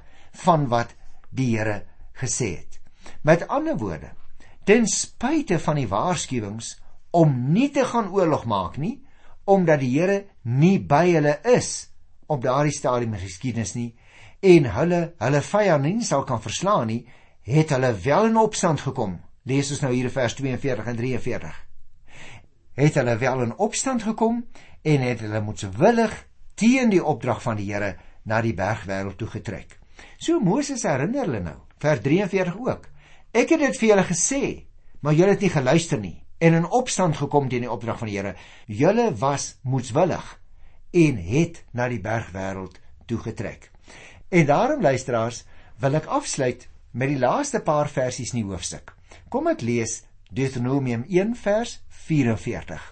van 0.44 0.68
wat 0.72 0.96
die 1.32 1.54
Here 1.56 1.84
gesê 2.22 2.50
het. 2.58 2.80
Met 3.22 3.48
ander 3.48 3.78
woorde, 3.78 4.12
ten 4.64 4.88
spyte 4.88 5.60
van 5.60 5.80
die 5.80 5.88
waarskuwings 5.88 6.76
om 7.16 7.36
nie 7.54 7.70
te 7.72 7.86
gaan 7.86 8.10
oorlog 8.12 8.46
maak 8.46 8.78
nie, 8.82 9.00
omdat 9.46 9.80
die 9.80 9.92
Here 9.94 10.26
nie 10.42 10.80
by 10.80 11.06
hulle 11.14 11.38
is 11.56 11.90
op 12.26 12.42
daardie 12.42 12.74
stadium 12.74 13.14
in 13.14 13.22
geskiedenis 13.22 13.76
nie 13.78 13.92
en 14.46 14.68
hulle 14.76 15.00
hulle 15.22 15.42
vyande 15.42 15.92
nie 15.94 16.06
sal 16.06 16.26
kan 16.28 16.42
verslaan 16.42 16.90
nie, 16.90 17.06
het 17.46 17.72
hulle 17.74 17.94
wel 18.04 18.30
in 18.30 18.38
opstand 18.42 18.82
gekom. 18.82 19.20
Lees 19.46 19.72
ons 19.74 19.82
nou 19.86 19.92
hier 19.94 20.10
vers 20.14 20.36
42 20.38 20.90
en 20.90 20.98
43. 20.98 21.56
Het 22.76 22.98
hulle 23.00 23.16
wel 23.22 23.44
in 23.46 23.56
opstand 23.62 24.04
gekom 24.04 24.44
en 24.82 25.06
het 25.06 25.22
hulle 25.24 25.42
moetswillig 25.46 26.16
teen 26.60 26.92
die 26.94 27.04
opdrag 27.04 27.42
van 27.46 27.60
die 27.60 27.72
Here 27.72 27.96
na 28.26 28.42
die 28.42 28.56
bergwêreld 28.58 29.18
toe 29.18 29.30
getrek. 29.30 29.78
So 30.18 30.40
Moses 30.40 30.86
herinner 30.88 31.26
hulle 31.26 31.42
nou, 31.44 31.58
vers 31.84 32.02
43 32.02 32.56
ook. 32.58 32.88
Ek 33.36 33.52
het 33.52 33.60
dit 33.60 33.80
vir 33.82 33.90
julle 33.90 34.06
gesê, 34.08 34.44
maar 35.04 35.18
julle 35.18 35.36
het 35.36 35.44
nie 35.44 35.52
geluister 35.54 36.00
nie 36.00 36.22
en 36.44 36.54
in 36.54 36.68
opstand 36.68 37.16
gekom 37.16 37.48
teen 37.50 37.64
die 37.64 37.72
opdrag 37.72 38.02
van 38.02 38.10
die 38.10 38.18
Here. 38.18 38.34
Julle 38.68 39.10
was 39.20 39.56
moedswillig 39.64 40.26
en 40.96 41.20
het 41.20 41.62
na 41.72 41.88
die 41.92 42.02
bergwêreld 42.04 42.80
toe 43.08 43.20
getrek. 43.24 43.72
En 44.30 44.46
daarom 44.46 44.82
luisteraars, 44.82 45.44
wil 45.80 45.96
ek 46.00 46.10
afsluit 46.12 46.68
met 46.92 47.12
die 47.12 47.20
laaste 47.20 47.62
paar 47.64 47.90
versies 47.92 48.34
in 48.34 48.42
die 48.42 48.50
hoofstuk. 48.50 48.94
Kom 49.30 49.48
ek 49.52 49.64
lees 49.64 50.04
Deuteronomium 50.32 51.06
1 51.08 51.36
vers 51.40 51.80
44. 52.08 52.84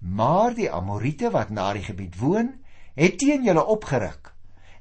Maar 0.00 0.56
die 0.56 0.70
Amorite 0.72 1.30
wat 1.32 1.52
na 1.52 1.72
die 1.76 1.84
gebied 1.84 2.16
woon, 2.20 2.54
het 2.96 3.18
teen 3.18 3.44
julle 3.44 3.64
opgeruk 3.64 4.32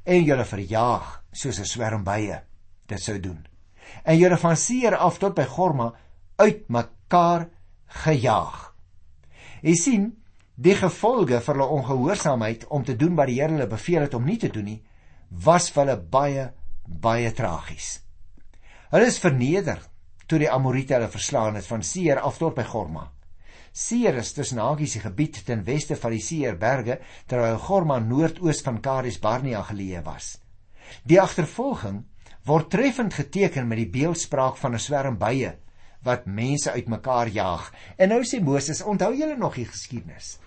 en 0.03 0.23
julle 0.27 0.45
verjaag 0.45 1.22
soos 1.33 1.59
'n 1.59 1.65
swerm 1.65 2.03
bye 2.03 2.41
dit 2.87 3.01
sou 3.01 3.19
doen. 3.19 3.45
En 4.03 4.17
julle 4.17 4.37
van 4.37 4.57
Seer 4.57 4.95
af 4.95 5.19
tot 5.19 5.35
by 5.35 5.45
Gorma 5.45 5.93
uit 6.35 6.67
mekaar 6.69 7.47
gejaag. 8.03 8.73
Jy 9.61 9.75
sien, 9.75 10.09
die 10.55 10.75
gevolge 10.75 11.39
vir 11.39 11.55
hulle 11.55 11.69
ongehoorsaamheid 11.77 12.67
om 12.67 12.83
te 12.83 12.95
doen 12.95 13.15
wat 13.15 13.27
die 13.27 13.39
Here 13.39 13.55
hulle 13.55 13.67
beveel 13.67 14.01
het 14.01 14.13
om 14.13 14.25
nie 14.25 14.37
te 14.37 14.49
doen 14.49 14.65
nie, 14.65 14.81
was 15.29 15.69
vir 15.71 15.85
hulle 15.85 15.97
baie 15.97 16.51
baie 16.83 17.31
tragies. 17.31 18.01
Hulle 18.91 19.07
is 19.07 19.19
verneder 19.23 19.79
toe 20.27 20.39
die 20.41 20.51
Amorite 20.51 20.97
hulle 20.97 21.09
verslaan 21.11 21.55
het 21.55 21.67
van 21.67 21.83
Seer 21.83 22.19
af 22.19 22.37
tot 22.37 22.55
by 22.55 22.65
Gorma. 22.67 23.07
Seer 23.73 24.19
is 24.21 24.33
tussen 24.33 24.59
Hagiese 24.61 24.99
gebied 25.01 25.39
ten 25.45 25.63
weste 25.65 25.95
van 25.95 26.13
die 26.13 26.21
Seerberge 26.21 26.99
terwyl 27.27 27.57
Gorma 27.57 27.97
noordoos 27.99 28.61
van 28.61 28.81
Kades 28.81 29.17
Barnea 29.19 29.63
geleë 29.65 30.03
was. 30.05 30.35
Die 31.03 31.19
agtervolging 31.21 32.03
word 32.47 32.69
treffend 32.69 33.13
geteken 33.13 33.67
met 33.67 33.79
die 33.81 33.89
beeldspraak 33.89 34.57
van 34.57 34.73
'n 34.73 34.79
swerm 34.79 35.17
bye 35.17 35.55
wat 36.03 36.25
mense 36.25 36.71
uitmekaar 36.71 37.27
jaag. 37.27 37.71
En 37.97 38.09
nou 38.09 38.23
sê 38.23 38.41
Moses, 38.43 38.81
onthou 38.81 39.15
julle 39.15 39.37
nog 39.37 39.55
die 39.55 39.65
geskiedenis? 39.65 40.37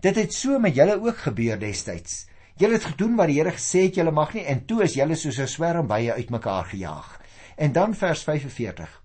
Dit 0.00 0.16
het 0.16 0.32
so 0.34 0.58
met 0.58 0.74
julle 0.74 1.00
ook 1.02 1.18
gebeur 1.18 1.58
destyds. 1.58 2.26
Julle 2.56 2.72
het 2.78 2.84
gedoen 2.84 3.16
wat 3.16 3.26
die 3.26 3.38
Here 3.40 3.50
gesê 3.50 3.82
het 3.88 3.94
julle 3.94 4.10
mag 4.10 4.34
nie 4.34 4.44
en 4.44 4.64
toe 4.66 4.82
is 4.82 4.94
julle 4.94 5.16
soos 5.16 5.38
'n 5.38 5.46
swerm 5.46 5.86
bye 5.86 6.12
uitmekaar 6.12 6.64
gejaag. 6.64 7.20
En 7.56 7.72
dan 7.72 7.94
vers 7.94 8.22
45. 8.22 9.02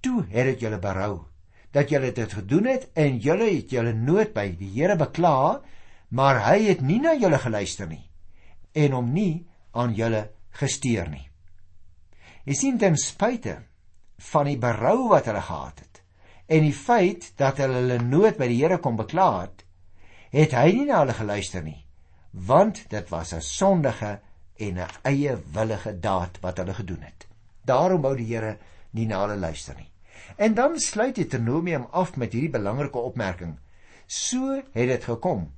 Toe 0.00 0.24
het 0.28 0.44
dit 0.44 0.60
julle 0.60 0.78
berou 0.78 1.24
dat 1.70 1.88
julle 1.88 2.12
dit 2.12 2.32
gedoen 2.32 2.64
het 2.66 2.88
en 2.94 3.18
julle 3.18 3.56
het 3.56 3.70
julle 3.70 3.92
nood 3.92 4.32
by 4.34 4.56
die 4.58 4.70
Here 4.74 4.96
bekla, 4.96 5.62
maar 6.08 6.44
hy 6.44 6.64
het 6.68 6.80
nie 6.80 7.00
na 7.00 7.14
julle 7.14 7.38
geluister 7.38 7.88
nie 7.88 8.12
en 8.72 8.92
hom 8.96 9.12
nie 9.12 9.46
aan 9.72 9.94
julle 9.94 10.30
gesteer 10.50 11.08
nie. 11.08 11.28
Jy 12.44 12.54
sien 12.58 12.78
ten 12.78 12.96
spyte 12.98 13.60
van 14.32 14.48
die 14.50 14.58
berou 14.58 15.08
wat 15.12 15.28
hulle 15.30 15.42
gehad 15.42 15.80
het 15.80 16.02
en 16.52 16.66
die 16.66 16.74
feit 16.76 17.30
dat 17.38 17.60
hulle 17.62 17.80
hulle 17.80 18.00
nood 18.02 18.36
by 18.36 18.48
die 18.50 18.58
Here 18.60 18.78
kom 18.82 18.98
bekla 18.98 19.28
het, 19.40 19.62
het 20.34 20.52
hy 20.56 20.66
nie 20.74 20.88
na 20.88 20.98
hulle 21.00 21.14
geluister 21.16 21.62
nie, 21.64 21.78
want 22.32 22.82
dit 22.90 23.08
was 23.10 23.32
'n 23.32 23.40
sondige 23.40 24.20
en 24.58 24.78
'n 24.78 24.88
eie 25.02 25.36
willige 25.54 25.92
daad 26.00 26.38
wat 26.42 26.58
hulle 26.58 26.74
gedoen 26.74 27.02
het. 27.02 27.26
Daarom 27.64 28.02
wou 28.02 28.16
die 28.16 28.26
Here 28.34 28.58
nie 28.90 29.06
na 29.06 29.20
hulle 29.20 29.36
luister 29.36 29.74
nie. 29.74 29.90
En 30.36 30.54
dan 30.54 30.78
sluit 30.78 31.14
Deuteronomium 31.14 31.86
af 31.90 32.16
met 32.16 32.32
hierdie 32.32 32.50
belangrike 32.50 32.98
opmerking: 32.98 33.58
So 34.06 34.62
het 34.72 34.88
dit 34.88 35.04
gekom 35.04 35.52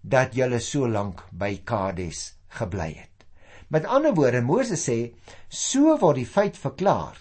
dat 0.00 0.34
julle 0.34 0.58
so 0.58 0.88
lank 0.88 1.24
by 1.30 1.60
Kades 1.64 2.34
gebly 2.48 2.92
het. 2.94 3.09
Met 3.70 3.86
ander 3.86 4.14
woorde, 4.14 4.40
Moses 4.42 4.82
sê, 4.82 4.98
so 5.46 5.94
word 6.02 6.18
die 6.18 6.26
feit 6.26 6.56
verklaar 6.58 7.20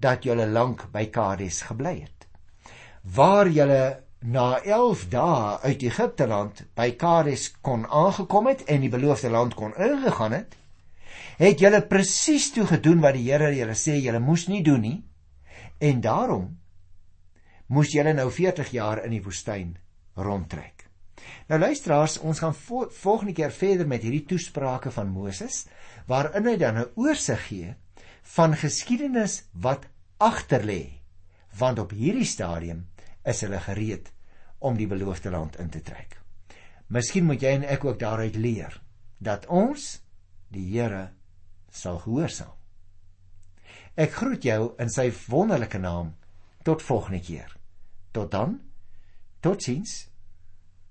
dat 0.00 0.24
julle 0.24 0.46
lank 0.48 0.86
by 0.94 1.04
Kades 1.12 1.60
gebly 1.68 1.98
het. 2.00 2.26
Waar 3.04 3.50
julle 3.52 3.82
na 4.24 4.56
11 4.64 5.02
dae 5.12 5.58
uit 5.66 5.84
Egipte 5.84 6.26
land 6.30 6.62
by 6.78 6.88
Kades 6.96 7.50
kon 7.60 7.84
aangekom 7.84 8.48
het 8.48 8.64
en 8.72 8.80
die 8.80 8.90
beloofde 8.90 9.30
land 9.30 9.54
kon 9.58 9.76
ingegaan 9.76 10.32
het, 10.38 10.56
het 11.42 11.60
julle 11.60 11.82
presies 11.90 12.48
toe 12.56 12.64
gedoen 12.70 13.02
wat 13.04 13.18
die 13.18 13.28
Here 13.28 13.52
julle 13.52 13.76
sê 13.76 13.98
julle 14.00 14.22
moes 14.22 14.46
nie 14.48 14.62
doen 14.64 14.80
nie. 14.80 14.98
En 15.82 16.00
daarom 16.00 16.46
moes 17.68 17.92
julle 17.92 18.14
nou 18.16 18.30
40 18.30 18.72
jaar 18.72 19.04
in 19.04 19.12
die 19.12 19.22
woestyn 19.24 19.76
rondtrek. 20.16 20.81
Nou 21.48 21.58
luisteraars, 21.60 22.18
ons 22.18 22.38
gaan 22.38 22.54
vo 22.54 22.88
volgende 23.02 23.32
keer 23.32 23.52
verder 23.52 23.86
met 23.86 24.02
hierdie 24.02 24.24
toesprake 24.26 24.90
van 24.90 25.10
Moses 25.12 25.66
waarin 26.06 26.46
hy 26.46 26.56
dan 26.56 26.78
'n 26.78 26.92
oorsig 26.94 27.46
gee 27.46 27.74
van 28.36 28.56
geskiedenis 28.56 29.42
wat 29.52 29.86
agter 30.18 30.62
lê. 30.62 31.00
Want 31.58 31.78
op 31.78 31.90
hierdie 31.90 32.24
stadium 32.24 32.86
is 33.24 33.40
hulle 33.40 33.60
gereed 33.60 34.12
om 34.58 34.76
die 34.76 34.86
beloofde 34.86 35.30
land 35.30 35.58
in 35.58 35.70
te 35.70 35.82
trek. 35.82 36.20
Miskien 36.86 37.24
moet 37.24 37.42
jy 37.42 37.54
en 37.56 37.64
ek 37.64 37.84
ook 37.84 37.98
daaruit 37.98 38.36
leer 38.36 38.80
dat 39.18 39.46
ons 39.46 40.00
die 40.52 40.66
Here 40.72 41.10
sal 41.70 41.98
gehoorsaam. 41.98 42.52
Ek 43.96 44.12
groet 44.12 44.44
jou 44.44 44.74
in 44.80 44.90
sy 44.90 45.10
wonderlike 45.28 45.78
naam 45.78 46.14
tot 46.64 46.82
volgende 46.82 47.20
keer. 47.20 47.56
Tot 48.12 48.30
dan. 48.30 48.60
Totsiens. 49.40 50.11